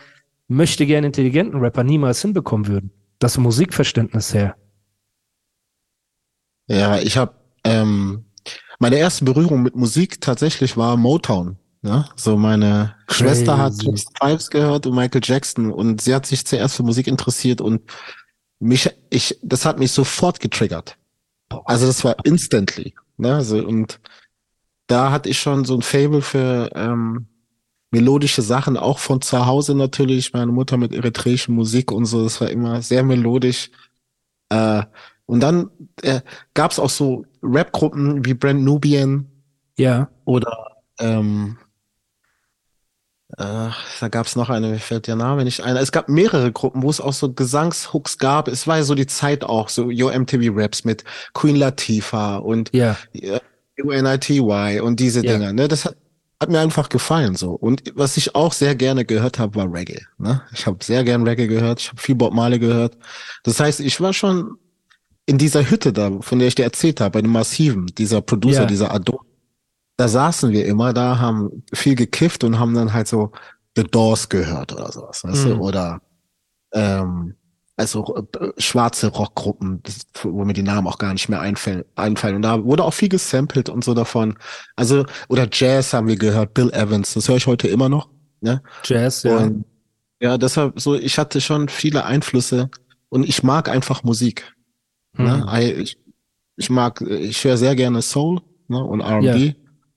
möchte 0.47 0.85
gern 0.85 1.03
intelligenten 1.03 1.59
Rapper 1.59 1.83
niemals 1.83 2.21
hinbekommen 2.21 2.67
würden. 2.67 2.91
Das 3.19 3.37
Musikverständnis 3.37 4.33
her. 4.33 4.55
Ja, 6.67 6.99
ich 6.99 7.17
habe 7.17 7.35
ähm, 7.63 8.25
meine 8.79 8.97
erste 8.97 9.25
Berührung 9.25 9.63
mit 9.63 9.75
Musik 9.75 10.21
tatsächlich 10.21 10.77
war 10.77 10.97
Motown. 10.97 11.57
Ja, 11.81 12.09
so 12.15 12.37
meine 12.37 12.95
Schwester 13.09 13.57
hat 13.57 13.73
Crazy. 13.73 13.89
Jackson 13.89 14.13
Fives 14.21 14.49
gehört 14.49 14.85
und 14.87 14.95
Michael 14.95 15.21
Jackson 15.23 15.71
und 15.71 16.01
sie 16.01 16.15
hat 16.15 16.25
sich 16.25 16.45
zuerst 16.45 16.77
für 16.77 16.83
Musik 16.83 17.07
interessiert 17.07 17.59
und 17.59 17.81
mich, 18.59 18.89
ich, 19.09 19.37
das 19.43 19.65
hat 19.65 19.79
mich 19.79 19.91
sofort 19.91 20.39
getriggert. 20.39 20.97
Also 21.65 21.85
das 21.85 22.03
war 22.05 22.15
instantly. 22.23 22.95
Ne? 23.17 23.43
So, 23.43 23.57
und 23.57 23.99
da 24.87 25.11
hatte 25.11 25.29
ich 25.29 25.39
schon 25.39 25.65
so 25.65 25.75
ein 25.75 25.81
Fable 25.81 26.21
für 26.21 26.69
ähm, 26.73 27.27
melodische 27.93 28.41
Sachen, 28.41 28.75
auch 28.75 28.99
von 28.99 29.21
zu 29.21 29.45
Hause 29.45 29.75
natürlich. 29.75 30.33
Meine 30.33 30.51
Mutter 30.51 30.75
mit 30.77 30.93
eritreischer 30.93 31.51
Musik 31.53 31.91
und 31.91 32.05
so, 32.05 32.23
das 32.23 32.41
war 32.41 32.49
immer 32.49 32.81
sehr 32.81 33.03
melodisch. 33.03 33.69
Äh, 34.49 34.83
und 35.25 35.39
dann 35.41 35.69
äh, 36.01 36.19
gab 36.53 36.71
es 36.71 36.79
auch 36.79 36.89
so 36.89 37.25
Rap-Gruppen 37.41 38.25
wie 38.25 38.33
Brand 38.33 38.63
Nubian 38.63 39.27
Ja. 39.77 40.09
oder 40.25 40.77
ähm, 40.99 41.57
äh, 43.37 43.69
da 43.99 44.07
gab 44.09 44.25
es 44.27 44.35
noch 44.35 44.49
eine, 44.49 44.67
mir 44.69 44.79
fällt 44.79 45.07
der 45.07 45.15
Name 45.15 45.43
nicht 45.43 45.61
ein. 45.61 45.75
Es 45.77 45.91
gab 45.91 46.07
mehrere 46.09 46.51
Gruppen, 46.51 46.83
wo 46.83 46.89
es 46.89 47.01
auch 47.01 47.13
so 47.13 47.31
Gesangshooks 47.33 48.17
gab. 48.17 48.47
Es 48.47 48.67
war 48.67 48.77
ja 48.77 48.83
so 48.83 48.95
die 48.95 49.07
Zeit 49.07 49.43
auch, 49.43 49.69
so 49.69 49.89
Yo 49.89 50.09
MTV 50.11 50.51
Raps 50.55 50.83
mit 50.83 51.03
Queen 51.33 51.55
Latifah 51.55 52.37
und 52.37 52.69
Ja. 52.73 52.97
ja, 53.13 53.39
UNITY 53.83 54.79
und 54.81 54.99
diese 54.99 55.25
Ja. 55.25 55.33
Dinger, 55.33 55.53
ne? 55.53 55.67
Das 55.67 55.85
hat, 55.85 55.95
hat 56.43 56.49
mir 56.51 56.59
einfach 56.59 56.89
gefallen 56.89 57.35
so. 57.35 57.51
Und 57.51 57.81
was 57.95 58.17
ich 58.17 58.35
auch 58.35 58.53
sehr 58.53 58.75
gerne 58.75 59.03
gehört 59.05 59.39
habe, 59.39 59.55
war 59.55 59.73
Reggae. 59.73 60.01
Ne? 60.19 60.41
Ich 60.53 60.67
habe 60.67 60.83
sehr 60.83 61.03
gern 61.03 61.27
Reggae 61.27 61.47
gehört, 61.47 61.79
ich 61.81 61.89
habe 61.89 61.99
viel 61.99 62.13
Bob 62.15 62.33
Marley 62.33 62.59
gehört. 62.59 62.97
Das 63.43 63.59
heißt, 63.59 63.79
ich 63.79 63.99
war 63.99 64.13
schon 64.13 64.57
in 65.25 65.37
dieser 65.39 65.69
Hütte 65.69 65.91
da, 65.91 66.11
von 66.21 66.37
der 66.39 66.47
ich 66.49 66.55
dir 66.55 66.63
erzählt 66.63 67.01
habe, 67.01 67.11
bei 67.11 67.21
dem 67.21 67.31
Massiven, 67.31 67.87
dieser 67.87 68.21
Producer, 68.21 68.61
Ja. 68.61 68.65
dieser 68.67 68.93
Adon. 68.93 69.19
Da 69.97 70.07
saßen 70.07 70.51
wir 70.51 70.65
immer, 70.65 70.93
da 70.93 71.17
haben 71.19 71.63
viel 71.73 71.95
gekifft 71.95 72.43
und 72.43 72.59
haben 72.59 72.73
dann 72.73 72.93
halt 72.93 73.07
so 73.07 73.31
The 73.75 73.83
Doors 73.83 74.29
gehört 74.29 74.71
oder 74.73 74.91
sowas, 74.91 75.23
weißt 75.23 75.45
Mhm. 75.45 75.49
du? 75.49 75.55
Oder 75.59 76.01
ähm, 76.73 77.35
also 77.75 78.27
äh, 78.39 78.47
schwarze 78.57 79.07
Rockgruppen, 79.07 79.81
wo 80.21 80.45
mir 80.45 80.53
die 80.53 80.63
Namen 80.63 80.87
auch 80.87 80.97
gar 80.97 81.13
nicht 81.13 81.29
mehr 81.29 81.41
einfallen, 81.41 81.83
einfallen. 81.95 82.35
Und 82.35 82.41
da 82.43 82.63
wurde 82.63 82.83
auch 82.83 82.93
viel 82.93 83.09
gesampelt 83.09 83.69
und 83.69 83.83
so 83.83 83.93
davon. 83.93 84.37
Also, 84.75 85.05
oder 85.27 85.47
Jazz 85.51 85.93
haben 85.93 86.07
wir 86.07 86.17
gehört, 86.17 86.53
Bill 86.53 86.71
Evans, 86.71 87.13
das 87.13 87.27
höre 87.27 87.37
ich 87.37 87.47
heute 87.47 87.67
immer 87.67 87.89
noch. 87.89 88.09
Ne? 88.41 88.61
Jazz, 88.83 89.23
ja. 89.23 89.37
Und 89.37 89.65
ja, 90.19 90.37
deshalb 90.37 90.79
so, 90.79 90.95
ich 90.95 91.17
hatte 91.17 91.41
schon 91.41 91.67
viele 91.67 92.05
Einflüsse 92.05 92.69
und 93.09 93.27
ich 93.27 93.43
mag 93.43 93.69
einfach 93.69 94.03
Musik. 94.03 94.53
Ne? 95.17 95.45
Mhm. 95.45 95.81
Ich, 95.81 95.97
ich 96.55 96.69
mag, 96.69 97.01
ich 97.01 97.43
höre 97.43 97.57
sehr 97.57 97.75
gerne 97.75 98.01
Soul 98.01 98.41
ne? 98.67 98.83
und 98.83 99.01
R&B. 99.01 99.53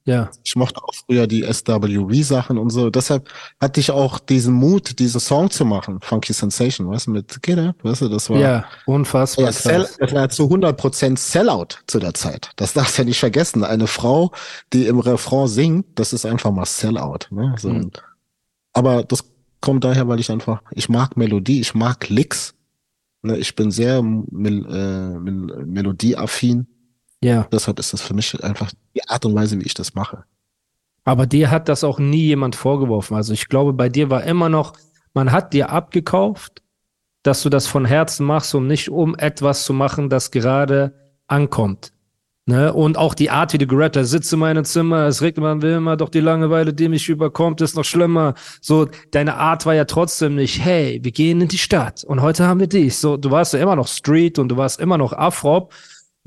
Ja. 0.06 0.30
Ich 0.44 0.54
mochte 0.56 0.82
auch 0.82 0.94
früher 0.94 1.26
die 1.26 1.42
SWV-Sachen 1.42 2.58
und 2.58 2.70
so. 2.70 2.90
Deshalb 2.90 3.28
hatte 3.60 3.80
ich 3.80 3.90
auch 3.90 4.18
diesen 4.20 4.54
Mut, 4.54 4.98
diesen 5.00 5.20
Song 5.20 5.50
zu 5.50 5.64
machen, 5.64 5.98
Funky 6.00 6.32
Sensation, 6.32 6.88
weißt 6.88 7.08
du, 7.08 7.10
mit 7.10 7.42
Get 7.42 7.58
Up, 7.58 7.76
weißt 7.82 8.02
du, 8.02 8.08
das 8.08 8.30
war 8.30 8.38
Ja, 8.38 8.64
unfassbar 8.86 9.46
das 9.46 9.66
war 9.66 10.28
zu 10.28 10.44
100% 10.44 11.18
Sellout 11.18 11.78
zu 11.88 11.98
der 11.98 12.14
Zeit. 12.14 12.52
Das 12.56 12.72
darfst 12.72 12.96
du 12.96 13.02
ja 13.02 13.06
nicht 13.06 13.18
vergessen. 13.18 13.64
Eine 13.64 13.88
Frau, 13.88 14.30
die 14.72 14.86
im 14.86 15.00
Refrain 15.00 15.48
singt, 15.48 15.86
das 15.96 16.12
ist 16.12 16.24
einfach 16.24 16.52
mal 16.52 16.64
Sellout. 16.66 17.26
Ne? 17.30 17.54
So, 17.58 17.70
Mhm. 17.70 17.90
aber 18.72 19.02
das 19.02 19.24
kommt 19.60 19.82
daher, 19.82 20.06
weil 20.06 20.20
ich 20.20 20.30
einfach, 20.30 20.62
ich 20.70 20.88
mag 20.88 21.16
Melodie, 21.16 21.60
ich 21.60 21.74
mag 21.74 22.08
Licks. 22.08 22.54
Ne? 23.22 23.36
Ich 23.38 23.56
bin 23.56 23.72
sehr 23.72 24.02
mel, 24.02 24.64
äh, 24.66 25.18
mel, 25.18 25.66
melodieaffin. 25.66 26.68
Ja. 27.22 27.46
Deshalb 27.50 27.78
ist 27.78 27.92
das 27.92 28.02
für 28.02 28.14
mich 28.14 28.42
einfach 28.42 28.70
die 28.94 29.08
Art 29.08 29.24
und 29.24 29.34
Weise, 29.34 29.58
wie 29.58 29.64
ich 29.64 29.74
das 29.74 29.94
mache. 29.94 30.24
Aber 31.04 31.26
dir 31.26 31.50
hat 31.50 31.68
das 31.68 31.84
auch 31.84 31.98
nie 31.98 32.24
jemand 32.24 32.56
vorgeworfen. 32.56 33.16
Also 33.16 33.32
ich 33.32 33.48
glaube, 33.48 33.72
bei 33.72 33.88
dir 33.88 34.10
war 34.10 34.24
immer 34.24 34.48
noch, 34.48 34.74
man 35.14 35.32
hat 35.32 35.52
dir 35.54 35.70
abgekauft, 35.70 36.62
dass 37.22 37.42
du 37.42 37.48
das 37.48 37.66
von 37.66 37.84
Herzen 37.84 38.26
machst 38.26 38.54
und 38.54 38.66
nicht 38.66 38.90
um 38.90 39.16
etwas 39.16 39.64
zu 39.64 39.72
machen, 39.72 40.10
das 40.10 40.30
gerade 40.30 40.94
ankommt. 41.26 41.92
Ne? 42.48 42.72
Und 42.72 42.96
auch 42.96 43.14
die 43.14 43.30
Art, 43.30 43.52
wie 43.52 43.58
du 43.58 43.66
gerappt 43.66 43.96
hast, 43.96 44.10
sitze 44.10 44.36
in 44.36 44.40
meinem 44.40 44.64
Zimmer, 44.64 45.06
es 45.06 45.20
regnet, 45.20 45.42
man 45.42 45.62
will 45.62 45.74
immer, 45.74 45.96
doch 45.96 46.08
die 46.08 46.20
Langeweile, 46.20 46.72
die 46.72 46.88
mich 46.88 47.08
überkommt, 47.08 47.60
ist 47.60 47.74
noch 47.74 47.84
schlimmer. 47.84 48.34
So, 48.60 48.88
deine 49.10 49.34
Art 49.34 49.66
war 49.66 49.74
ja 49.74 49.84
trotzdem 49.84 50.36
nicht, 50.36 50.64
hey, 50.64 51.00
wir 51.02 51.10
gehen 51.10 51.40
in 51.40 51.48
die 51.48 51.58
Stadt 51.58 52.04
und 52.04 52.22
heute 52.22 52.46
haben 52.46 52.60
wir 52.60 52.68
dies. 52.68 53.00
So, 53.00 53.16
du 53.16 53.32
warst 53.32 53.52
ja 53.52 53.58
immer 53.58 53.74
noch 53.74 53.88
Street 53.88 54.38
und 54.38 54.48
du 54.48 54.56
warst 54.56 54.78
immer 54.78 54.96
noch 54.96 55.12
Afrop. 55.12 55.72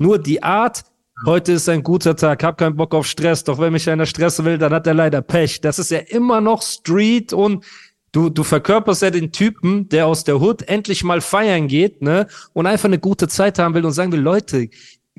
Nur 0.00 0.18
die 0.18 0.42
Art, 0.42 0.82
heute 1.26 1.52
ist 1.52 1.68
ein 1.68 1.82
guter 1.82 2.16
Tag, 2.16 2.42
hab 2.42 2.56
keinen 2.56 2.74
Bock 2.74 2.94
auf 2.94 3.06
Stress, 3.06 3.44
doch 3.44 3.58
wenn 3.58 3.74
mich 3.74 3.88
einer 3.90 4.06
stressen 4.06 4.46
will, 4.46 4.56
dann 4.56 4.72
hat 4.72 4.86
er 4.86 4.94
leider 4.94 5.20
Pech. 5.20 5.60
Das 5.60 5.78
ist 5.78 5.90
ja 5.90 5.98
immer 5.98 6.40
noch 6.40 6.62
Street 6.62 7.34
und 7.34 7.66
du, 8.12 8.30
du 8.30 8.42
verkörperst 8.42 9.02
ja 9.02 9.10
den 9.10 9.30
Typen, 9.30 9.90
der 9.90 10.06
aus 10.06 10.24
der 10.24 10.40
Hood 10.40 10.62
endlich 10.62 11.04
mal 11.04 11.20
feiern 11.20 11.68
geht, 11.68 12.00
ne, 12.00 12.26
und 12.54 12.66
einfach 12.66 12.86
eine 12.86 12.98
gute 12.98 13.28
Zeit 13.28 13.58
haben 13.58 13.74
will 13.74 13.84
und 13.84 13.92
sagen 13.92 14.10
will, 14.10 14.20
Leute, 14.20 14.70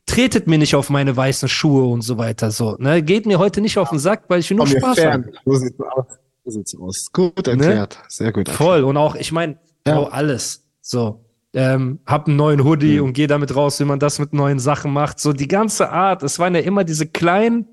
tretet 0.08 0.48
mir 0.48 0.58
nicht 0.58 0.74
auf 0.74 0.90
meine 0.90 1.16
weißen 1.16 1.48
Schuhe 1.48 1.86
und 1.86 2.02
so 2.02 2.18
weiter, 2.18 2.50
so, 2.50 2.76
ne, 2.80 3.04
geht 3.04 3.28
mir 3.28 3.38
heute 3.38 3.62
nicht 3.62 3.78
auf 3.78 3.92
den 3.92 4.00
Sack, 4.00 4.24
weil 4.30 4.40
ich 4.40 4.50
will 4.50 4.58
nur 4.58 4.66
Komm 4.66 4.78
Spaß 4.80 4.96
fern. 4.98 5.14
haben. 5.26 5.32
So 5.46 5.54
sieht's 5.54 5.80
aus. 5.80 6.06
So 6.44 6.52
sieht's 6.52 6.76
aus. 6.76 7.12
Gut 7.14 7.48
erklärt. 7.48 8.00
Sehr 8.08 8.32
gut. 8.32 8.50
Voll. 8.50 8.84
Und 8.84 8.98
auch, 8.98 9.14
ich 9.14 9.32
meine, 9.32 9.60
Ja. 9.86 10.02
Alles. 10.06 10.64
So. 10.82 11.24
Ähm, 11.54 12.00
hab 12.06 12.28
einen 12.28 12.38
neuen 12.38 12.64
Hoodie 12.64 13.00
Mhm. 13.00 13.06
und 13.08 13.14
geh 13.14 13.28
damit 13.28 13.54
raus, 13.56 13.80
wie 13.80 13.84
man 13.86 14.00
das 14.00 14.20
mit 14.20 14.32
neuen 14.34 14.60
Sachen 14.60 14.92
macht. 14.94 15.20
So 15.20 15.34
die 15.34 15.48
ganze 15.50 15.90
Art. 15.90 16.24
Es 16.24 16.40
waren 16.40 16.56
ja 16.56 16.62
immer 16.62 16.84
diese 16.86 17.06
kleinen, 17.08 17.68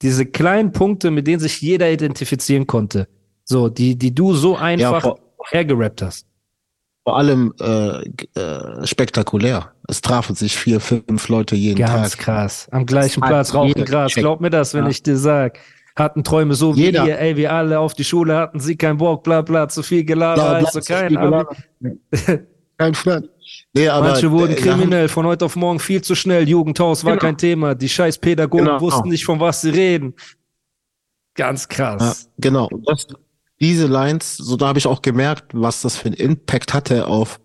diese 0.00 0.24
kleinen 0.24 0.72
Punkte, 0.72 1.10
mit 1.10 1.26
denen 1.26 1.40
sich 1.40 1.60
jeder 1.60 1.90
identifizieren 1.90 2.66
konnte. 2.66 3.08
So, 3.44 3.68
die, 3.68 3.96
die 3.98 4.14
du 4.14 4.32
so 4.34 4.56
einfach 4.56 5.02
vor- 5.02 5.18
hergerappt 5.50 6.00
hast. 6.02 6.26
Vor 7.04 7.16
allem 7.18 7.52
äh, 7.60 8.04
äh, 8.40 8.86
spektakulär. 8.86 9.72
Es 9.88 10.00
trafen 10.00 10.34
sich 10.36 10.56
vier, 10.56 10.80
fünf 10.80 11.28
Leute 11.28 11.56
jeden 11.56 11.78
Ganz 11.78 12.12
Tag. 12.12 12.20
krass. 12.20 12.68
Am 12.70 12.86
gleichen 12.86 13.22
hat 13.22 13.28
Platz 13.30 13.52
rauchen 13.54 13.84
Gras. 13.84 14.08
gecheckt. 14.12 14.22
Glaub 14.24 14.40
mir 14.40 14.50
das, 14.50 14.72
wenn 14.74 14.84
Ja. 14.84 14.90
ich 14.90 15.02
dir 15.02 15.16
sag. 15.16 15.58
hatten 15.96 16.24
Träume 16.24 16.54
so 16.54 16.76
wie 16.76 16.82
Jeder. 16.84 17.04
ihr, 17.06 17.18
ey, 17.18 17.36
wir 17.36 17.52
alle 17.52 17.78
auf 17.80 17.92
die 17.94 18.04
Schule 18.04 18.36
hatten 18.36 18.60
sie 18.60 18.76
keinen 18.76 18.96
Bock, 18.98 19.22
bla 19.24 19.42
bla, 19.42 19.68
zu 19.68 19.82
viel 19.82 20.04
geladen, 20.04 20.40
also 20.42 20.80
zu 20.80 20.92
kein 20.94 21.14
Abi. 21.16 21.44
Kein 22.80 22.92
Plan. 22.94 23.28
Nee, 23.74 23.88
aber 23.88 24.08
Manche 24.08 24.30
wurden 24.30 24.56
kriminell, 24.56 25.08
von 25.08 25.26
heute 25.26 25.44
auf 25.44 25.54
morgen 25.54 25.78
viel 25.78 26.00
zu 26.00 26.14
schnell, 26.14 26.48
Jugendhaus 26.48 27.04
war 27.04 27.12
Genau. 27.12 27.20
kein 27.20 27.36
Thema, 27.36 27.74
die 27.74 27.90
scheiß 27.90 28.16
Pädagogen 28.16 28.64
Genau. 28.64 28.80
wussten 28.80 29.10
nicht, 29.10 29.26
von 29.26 29.38
was 29.38 29.60
sie 29.60 29.68
reden. 29.68 30.14
Ganz 31.34 31.68
Ja, 31.70 31.96
krass. 31.96 32.30
genau. 32.38 32.68
Und 32.68 32.88
das, 32.88 33.06
diese 33.60 33.86
Lines, 33.86 34.38
so 34.38 34.56
da 34.56 34.68
habe 34.68 34.78
ich 34.78 34.86
auch 34.86 35.02
gemerkt, 35.02 35.52
was 35.52 35.82
das 35.82 35.96
für 35.96 36.06
einen 36.06 36.14
Impact 36.14 36.72
hatte 36.72 37.06
auf 37.06 37.38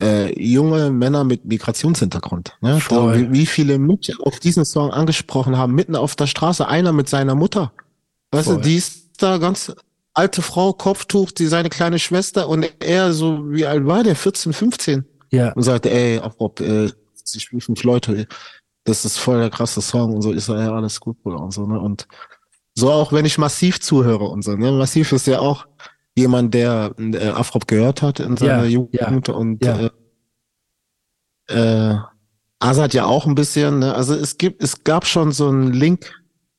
äh, 0.00 0.40
junge 0.40 0.90
Männer 0.90 1.24
mit 1.24 1.44
Migrationshintergrund. 1.44 2.56
Ne? 2.60 2.80
Da, 2.88 3.14
wie, 3.18 3.32
wie 3.32 3.46
viele 3.46 3.76
Mädchen 3.78 4.18
auf 4.20 4.38
diesen 4.38 4.64
Song 4.64 4.92
angesprochen 4.92 5.58
haben, 5.58 5.74
mitten 5.74 5.96
auf 5.96 6.14
der 6.14 6.28
Straße, 6.28 6.68
einer 6.68 6.92
mit 6.92 7.08
seiner 7.08 7.34
Mutter. 7.34 7.72
Weißt 8.30 8.46
Voll. 8.46 8.56
du, 8.58 8.62
die 8.62 8.76
ist 8.76 9.10
da 9.18 9.38
ganz 9.38 9.74
alte 10.20 10.42
Frau, 10.42 10.72
Kopftuch, 10.74 11.32
die 11.32 11.46
seine 11.46 11.70
kleine 11.70 11.98
Schwester 11.98 12.46
und 12.48 12.70
er 12.80 13.12
so, 13.12 13.50
wie 13.50 13.64
alt 13.66 13.86
war 13.86 14.02
der? 14.02 14.14
14, 14.14 14.52
15? 14.52 15.04
Ja, 15.30 15.52
Und 15.52 15.62
sagte, 15.62 15.90
ey, 15.90 16.18
Afrop, 16.18 16.60
äh, 16.60 16.90
ich 17.32 17.42
spiele 17.42 17.62
fünf 17.62 17.82
Leute, 17.84 18.26
das 18.84 19.04
ist 19.04 19.18
voll 19.18 19.38
der 19.40 19.50
krasse 19.50 19.80
Song 19.80 20.14
und 20.14 20.22
so. 20.22 20.36
So, 20.38 20.54
ja, 20.56 20.72
alles 20.72 21.00
gut, 21.00 21.22
Bruder 21.22 21.40
und 21.40 21.52
so, 21.52 21.66
ne? 21.66 21.80
Und 21.80 22.06
so 22.74 22.90
auch, 22.90 23.12
wenn 23.12 23.24
ich 23.24 23.38
massiv 23.38 23.80
zuhöre 23.80 24.24
und 24.24 24.42
so, 24.42 24.56
ne? 24.56 24.72
Massiv 24.72 25.12
ist 25.12 25.26
ja 25.26 25.38
auch 25.38 25.66
jemand, 26.16 26.52
der 26.52 26.94
äh, 26.98 27.28
Afrop 27.28 27.66
gehört 27.66 28.02
hat 28.02 28.20
in 28.20 28.36
seiner 28.36 28.64
Ja, 28.64 28.68
Jugend 28.68 29.28
und 29.28 29.64
ja. 29.64 29.90
äh, 31.48 31.92
äh, 31.92 31.96
Azad 32.58 32.92
ja 32.92 33.06
auch 33.06 33.26
ein 33.26 33.34
bisschen, 33.34 33.78
ne? 33.78 33.94
Also 33.94 34.14
es 34.14 34.36
gibt, 34.36 34.62
es 34.62 34.84
gab 34.84 35.06
schon 35.06 35.32
so 35.32 35.48
einen 35.48 35.72
Link 35.72 36.12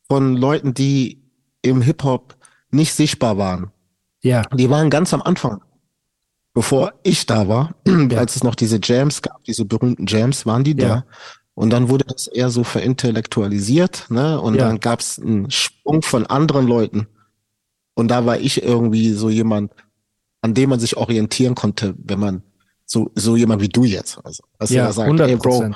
von 0.07 0.35
Leuten, 0.35 0.73
die 0.73 1.21
im 1.61 1.81
Hip-Hop 1.81 2.35
nicht 2.71 2.93
sichtbar 2.93 3.37
waren. 3.37 3.71
ja, 4.21 4.43
Die 4.53 4.69
waren 4.69 4.89
ganz 4.89 5.13
am 5.13 5.21
Anfang, 5.21 5.61
bevor 6.53 6.93
ich 7.03 7.25
da 7.25 7.47
war, 7.47 7.75
als 8.15 8.35
es 8.35 8.43
noch 8.43 8.55
diese 8.55 8.79
Jams 8.81 9.21
gab, 9.21 9.43
diese 9.45 9.65
berühmten 9.65 10.05
Jams, 10.07 10.45
waren 10.45 10.63
die 10.63 10.75
Ja. 10.77 10.87
da. 10.87 11.05
Und 11.53 11.69
dann 11.71 11.89
wurde 11.89 12.05
das 12.07 12.27
eher 12.27 12.49
so 12.49 12.63
verintellektualisiert, 12.63 14.09
ne? 14.09 14.39
Und 14.39 14.55
Ja. 14.55 14.67
dann 14.67 14.79
gab 14.79 15.01
es 15.01 15.19
einen 15.19 15.51
Sprung 15.51 16.01
von 16.01 16.25
anderen 16.25 16.65
Leuten. 16.67 17.07
Und 17.93 18.07
da 18.09 18.25
war 18.25 18.39
ich 18.39 18.63
irgendwie 18.63 19.11
so 19.11 19.29
jemand, 19.29 19.71
an 20.41 20.53
dem 20.53 20.69
man 20.69 20.79
sich 20.79 20.97
orientieren 20.97 21.53
konnte, 21.55 21.93
wenn 21.97 22.19
man 22.19 22.41
so, 22.85 23.11
so 23.15 23.35
jemand 23.35 23.61
wie 23.61 23.69
du 23.69 23.83
jetzt. 23.83 24.17
Also, 24.23 24.43
dass 24.57 24.69
ja, 24.71 24.91
sagt, 24.91 25.05
100 25.05 25.29
ey 25.29 25.35
Bro, 25.35 25.71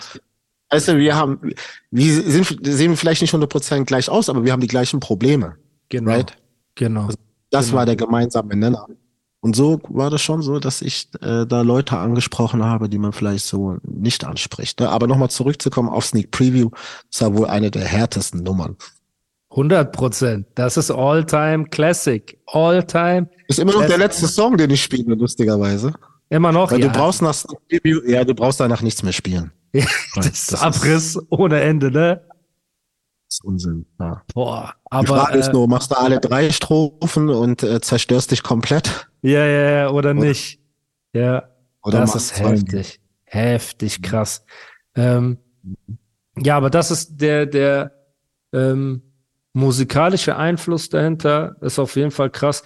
weißt 0.70 0.88
du, 0.88 0.98
wir 0.98 1.16
haben, 1.16 1.52
wir 1.92 2.22
sind, 2.24 2.58
sehen 2.66 2.96
vielleicht 2.98 3.22
nicht 3.22 3.34
100% 3.34 3.84
gleich 3.86 4.10
aus, 4.10 4.30
aber 4.30 4.44
wir 4.46 4.54
haben 4.54 4.62
die 4.62 4.68
gleichen 4.68 5.00
Probleme, 5.02 5.56
Genau, 5.90 6.12
right? 6.12 6.36
Genau. 6.76 7.10
Das 7.52 7.68
Genau. 7.68 7.78
war 7.78 7.86
der 7.86 7.96
gemeinsame 7.96 8.56
Nenner. 8.56 8.88
Und 9.42 9.56
so 9.56 9.80
war 9.90 10.10
das 10.10 10.22
schon 10.22 10.42
so, 10.42 10.60
dass 10.60 10.82
ich 10.82 11.08
äh, 11.22 11.46
da 11.46 11.62
Leute 11.62 11.98
angesprochen 11.98 12.64
habe, 12.64 12.90
die 12.90 12.98
man 12.98 13.14
vielleicht 13.14 13.46
so 13.46 13.78
nicht 13.84 14.26
anspricht. 14.26 14.80
Ne? 14.80 14.90
Aber 14.90 15.06
nochmal 15.06 15.30
zurückzukommen 15.30 15.88
auf 15.90 16.06
Sneak 16.06 16.32
Preview, 16.32 16.72
das 17.12 17.22
war 17.22 17.38
wohl 17.38 17.48
eine 17.48 17.70
der 17.70 17.86
härtesten 17.86 18.42
Nummern. 18.42 18.76
100 19.52 19.92
Prozent. 19.94 20.48
Das 20.56 20.78
ist 20.78 20.90
All-Time 20.90 21.66
Classic. 21.66 22.38
All-Time. 22.48 23.30
Ist 23.48 23.60
immer 23.60 23.74
noch 23.74 23.86
der 23.86 24.00
letzte 24.00 24.28
Song, 24.28 24.58
den 24.58 24.72
ich 24.72 24.84
spiele, 24.84 25.14
lustigerweise. 25.16 25.94
Immer 26.30 26.52
noch. 26.52 26.72
Weil 26.72 26.82
ja, 26.82 26.88
du 26.88 26.98
brauchst 26.98 27.22
nach 27.22 27.36
Sneak 27.36 27.60
Preview, 27.70 28.02
ja, 28.08 28.24
du 28.24 28.34
brauchst 28.34 28.60
danach 28.60 28.82
nichts 28.82 29.04
mehr 29.04 29.14
spielen. 29.14 29.52
das 30.16 30.48
das 30.48 30.62
Abriss 30.62 31.20
ohne 31.30 31.62
Ende, 31.62 31.92
ne? 31.92 32.22
Ist 33.36 33.44
Unsinn. 33.44 33.86
Ja. 34.00 34.22
Boah. 34.34 34.76
Die 34.86 34.96
Aber, 34.96 35.08
Frage 35.08 35.38
ist 35.38 35.50
äh, 35.50 35.52
nur, 35.52 35.68
machst 35.68 35.92
du 35.92 35.96
alle 35.96 36.22
drei 36.22 36.52
Strophen 36.52 37.28
und 37.28 37.64
äh, 37.64 37.82
zerstörst 37.82 38.32
dich 38.32 38.44
komplett? 38.44 39.10
ja, 39.24 39.46
ja, 39.46 39.70
ja, 39.72 39.90
oder 39.90 40.14
nicht. 40.14 40.62
Ja. 41.12 41.44
Oder 41.84 42.00
das 42.00 42.16
ist 42.16 42.40
heftig. 42.40 43.02
Heftig 43.26 44.02
krass. 44.02 44.46
Ähm, 44.96 45.38
ja, 46.38 46.56
aber 46.56 46.70
das 46.70 46.92
ist 46.92 47.18
der, 47.18 47.46
der 47.46 47.92
ähm, 48.54 49.02
musikalische 49.52 50.38
Einfluss 50.38 50.88
dahinter, 50.88 51.58
ist 51.60 51.78
auf 51.78 51.98
jeden 51.98 52.12
Fall 52.12 52.30
krass. 52.30 52.64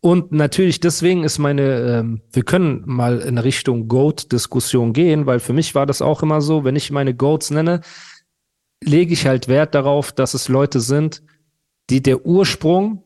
Und 0.00 0.32
natürlich, 0.32 0.80
deswegen 0.80 1.22
ist 1.22 1.38
meine, 1.38 1.80
ähm, 1.80 2.22
wir 2.32 2.44
können 2.44 2.82
mal 2.86 3.18
in 3.18 3.36
Richtung 3.36 3.88
Goat-Diskussion 3.88 4.94
gehen, 4.94 5.26
weil 5.26 5.38
für 5.38 5.52
mich 5.52 5.74
war 5.74 5.84
das 5.84 6.00
auch 6.00 6.22
immer 6.22 6.40
so, 6.40 6.64
wenn 6.64 6.76
ich 6.76 6.90
meine 6.90 7.14
Goats 7.14 7.50
nenne, 7.50 7.82
lege 8.82 9.12
ich 9.12 9.26
halt 9.26 9.48
Wert 9.48 9.74
darauf, 9.74 10.12
dass 10.12 10.34
es 10.34 10.48
Leute 10.48 10.80
sind, 10.80 11.22
die 11.90 12.02
der 12.02 12.24
Ursprung 12.26 13.02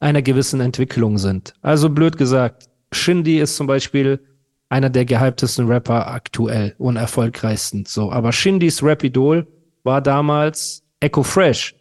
einer 0.00 0.22
gewissen 0.22 0.60
Entwicklung 0.60 1.18
sind. 1.18 1.54
Also 1.62 1.88
blöd 1.88 2.18
gesagt, 2.18 2.68
Shindy 2.92 3.38
ist 3.38 3.56
zum 3.56 3.66
Beispiel 3.66 4.20
einer 4.68 4.90
der 4.90 5.04
gehyptesten 5.04 5.66
Rapper 5.66 6.08
aktuell 6.08 6.74
und 6.78 6.96
erfolgreichsten. 6.96 7.84
So, 7.86 8.10
aber 8.10 8.32
Shindys 8.32 8.82
Rap-Idol 8.82 9.46
war 9.82 10.00
damals 10.00 10.82
Echo 11.00 11.22
Fresh. 11.22 11.74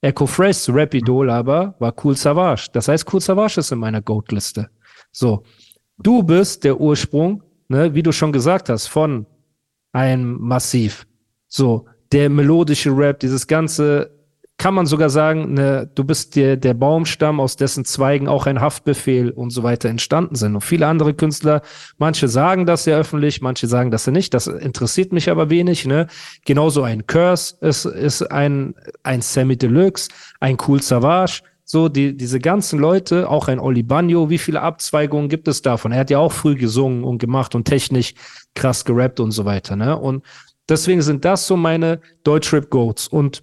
Echo 0.00 0.26
Freshs 0.26 0.68
Rap-Idol 0.68 1.30
aber 1.30 1.74
war 1.78 1.94
Cool 2.02 2.16
Savage. 2.16 2.68
Das 2.72 2.88
heißt, 2.88 3.12
Cool 3.12 3.20
Savage 3.20 3.60
ist 3.60 3.72
in 3.72 3.78
meiner 3.78 4.02
Goat-Liste. 4.02 4.68
So, 5.10 5.42
du 5.98 6.22
bist 6.22 6.64
der 6.64 6.80
Ursprung, 6.80 7.42
ne, 7.68 7.94
wie 7.94 8.02
du 8.02 8.12
schon 8.12 8.32
gesagt 8.32 8.68
hast, 8.68 8.86
von 8.86 9.26
einem 9.92 10.38
Massiv. 10.38 11.06
So, 11.48 11.86
der 12.16 12.30
melodische 12.30 12.96
Rap, 12.96 13.20
dieses 13.20 13.46
ganze, 13.46 14.10
kann 14.56 14.72
man 14.72 14.86
sogar 14.86 15.10
sagen, 15.10 15.52
ne, 15.52 15.86
du 15.94 16.02
bist 16.02 16.34
der, 16.34 16.56
der 16.56 16.72
Baumstamm, 16.72 17.40
aus 17.40 17.56
dessen 17.56 17.84
Zweigen 17.84 18.26
auch 18.26 18.46
ein 18.46 18.58
Haftbefehl 18.58 19.28
und 19.28 19.50
so 19.50 19.62
weiter 19.62 19.90
entstanden 19.90 20.34
sind. 20.34 20.54
Und 20.54 20.62
viele 20.62 20.86
andere 20.86 21.12
Künstler, 21.12 21.60
manche 21.98 22.28
sagen 22.28 22.64
das 22.64 22.86
ja 22.86 22.96
öffentlich, 22.96 23.42
manche 23.42 23.66
sagen 23.66 23.90
das 23.90 24.06
ja 24.06 24.12
nicht. 24.12 24.32
Das 24.32 24.46
interessiert 24.46 25.12
mich 25.12 25.28
aber 25.28 25.50
wenig, 25.50 25.84
ne? 25.84 26.06
Genauso 26.46 26.84
ein 26.84 27.06
Curse 27.06 27.56
ist, 27.60 27.84
ist 27.84 28.22
ein, 28.22 28.74
ein 29.02 29.20
Sammy 29.20 29.58
Deluxe, 29.58 30.08
ein 30.40 30.56
Cool 30.66 30.80
Savage. 30.80 31.42
So, 31.68 31.90
die, 31.90 32.16
diese 32.16 32.38
ganzen 32.38 32.78
Leute, 32.78 33.28
auch 33.28 33.48
ein 33.48 33.58
Oli 33.58 33.82
Bagno, 33.82 34.30
wie 34.30 34.38
viele 34.38 34.62
Abzweigungen 34.62 35.28
gibt 35.28 35.48
es 35.48 35.60
davon? 35.60 35.92
Er 35.92 35.98
hat 35.98 36.10
ja 36.10 36.18
auch 36.18 36.32
früh 36.32 36.54
gesungen 36.54 37.04
und 37.04 37.18
gemacht 37.18 37.54
und 37.54 37.66
technisch 37.66 38.14
krass 38.54 38.86
gerappt 38.86 39.20
und 39.20 39.32
so 39.32 39.44
weiter, 39.44 39.76
ne? 39.76 39.98
Und 39.98 40.24
deswegen 40.68 41.02
sind 41.02 41.24
das 41.24 41.46
so 41.46 41.56
meine 41.56 42.00
Deutschrap 42.24 42.70
Goats. 42.70 43.08
Und 43.08 43.42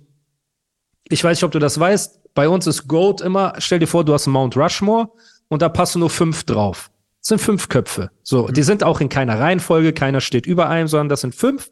ich 1.10 1.24
weiß 1.24 1.38
nicht, 1.38 1.44
ob 1.44 1.52
du 1.52 1.60
das 1.60 1.80
weißt. 1.80 2.34
Bei 2.34 2.50
uns 2.50 2.68
ist 2.68 2.88
Goat 2.88 3.22
immer, 3.22 3.54
stell 3.58 3.80
dir 3.80 3.88
vor, 3.88 4.04
du 4.04 4.14
hast 4.14 4.28
einen 4.28 4.34
Mount 4.34 4.58
Rushmore 4.58 5.10
und 5.50 5.62
da 5.62 5.70
passen 5.70 6.00
nur 6.00 6.10
fünf 6.10 6.44
drauf. 6.44 6.90
Das 7.20 7.30
sind 7.30 7.42
fünf 7.42 7.70
Köpfe. 7.70 8.10
So, 8.24 8.48
die 8.48 8.64
sind 8.64 8.84
auch 8.84 9.00
in 9.00 9.10
keiner 9.10 9.40
Reihenfolge, 9.40 9.94
keiner 9.94 10.20
steht 10.20 10.46
über 10.46 10.70
einem, 10.70 10.88
sondern 10.88 11.10
das 11.10 11.22
sind 11.22 11.36
fünf. 11.36 11.72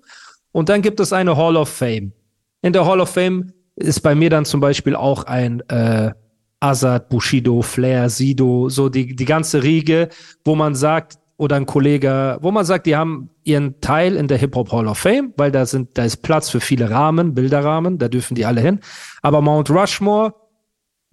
Und 0.51 0.69
dann 0.69 0.81
gibt 0.81 0.99
es 0.99 1.13
eine 1.13 1.35
Hall 1.35 1.57
of 1.57 1.69
Fame. 1.69 2.13
In 2.61 2.73
der 2.73 2.85
Hall 2.85 3.01
of 3.01 3.09
Fame 3.09 3.51
ist 3.75 4.01
bei 4.01 4.15
mir 4.15 4.29
dann 4.29 4.45
zum 4.45 4.59
Beispiel 4.61 4.95
auch 4.95 5.23
ein 5.23 5.61
äh, 5.69 6.11
Azad, 6.59 7.09
Bushido, 7.09 7.61
Flair, 7.63 8.09
Sido, 8.09 8.69
so 8.69 8.87
die, 8.87 9.15
die 9.15 9.25
ganze 9.25 9.63
Riege, 9.63 10.09
wo 10.45 10.55
man 10.55 10.75
sagt, 10.75 11.17
oder 11.41 11.55
ein 11.55 11.65
Kollege, 11.65 12.37
wo 12.41 12.51
man 12.51 12.65
sagt, 12.65 12.85
die 12.85 12.95
haben 12.95 13.31
ihren 13.43 13.81
Teil 13.81 14.15
in 14.15 14.27
der 14.27 14.37
Hip-Hop 14.37 14.71
Hall 14.71 14.87
of 14.87 14.99
Fame, 14.99 15.33
weil 15.37 15.51
da 15.51 15.65
sind, 15.65 15.97
da 15.97 16.05
ist 16.05 16.17
Platz 16.17 16.51
für 16.51 16.59
viele 16.59 16.91
Rahmen, 16.91 17.33
Bilderrahmen, 17.33 17.97
da 17.97 18.09
dürfen 18.09 18.35
die 18.35 18.45
alle 18.45 18.61
hin. 18.61 18.79
Aber 19.23 19.41
Mount 19.41 19.71
Rushmore 19.71 20.35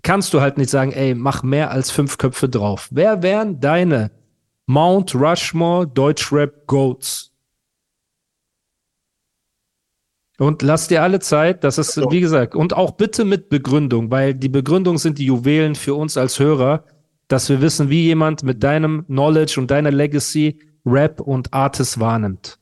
kannst 0.02 0.34
du 0.34 0.42
halt 0.42 0.58
nicht 0.58 0.68
sagen, 0.68 0.92
ey, 0.92 1.14
mach 1.14 1.42
mehr 1.42 1.70
als 1.70 1.90
fünf 1.90 2.18
Köpfe 2.18 2.46
drauf. 2.46 2.88
Wer 2.90 3.22
wären 3.22 3.58
deine 3.58 4.10
Mount 4.66 5.14
Rushmore 5.14 5.86
Deutschrap 5.86 6.66
Goats? 6.66 7.32
Und 10.36 10.60
lass 10.60 10.88
dir 10.88 11.02
alle 11.02 11.20
Zeit, 11.20 11.64
das 11.64 11.78
ist, 11.78 11.96
wie 12.10 12.20
gesagt, 12.20 12.54
und 12.54 12.76
auch 12.76 12.90
bitte 12.90 13.24
mit 13.24 13.48
Begründung, 13.48 14.10
weil 14.10 14.34
die 14.34 14.50
Begründung 14.50 14.98
sind 14.98 15.16
die 15.16 15.24
Juwelen 15.24 15.74
für 15.74 15.94
uns 15.94 16.18
als 16.18 16.38
Hörer, 16.38 16.84
dass 17.28 17.48
wir 17.48 17.60
wissen, 17.60 17.90
wie 17.90 18.04
jemand 18.04 18.42
mit 18.42 18.62
deinem 18.62 19.06
Knowledge 19.06 19.60
und 19.60 19.70
deiner 19.70 19.90
Legacy 19.90 20.58
Rap 20.84 21.20
und 21.20 21.52
Artist 21.52 22.00
wahrnimmt. 22.00 22.58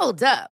Hold 0.00 0.22
up. 0.22 0.59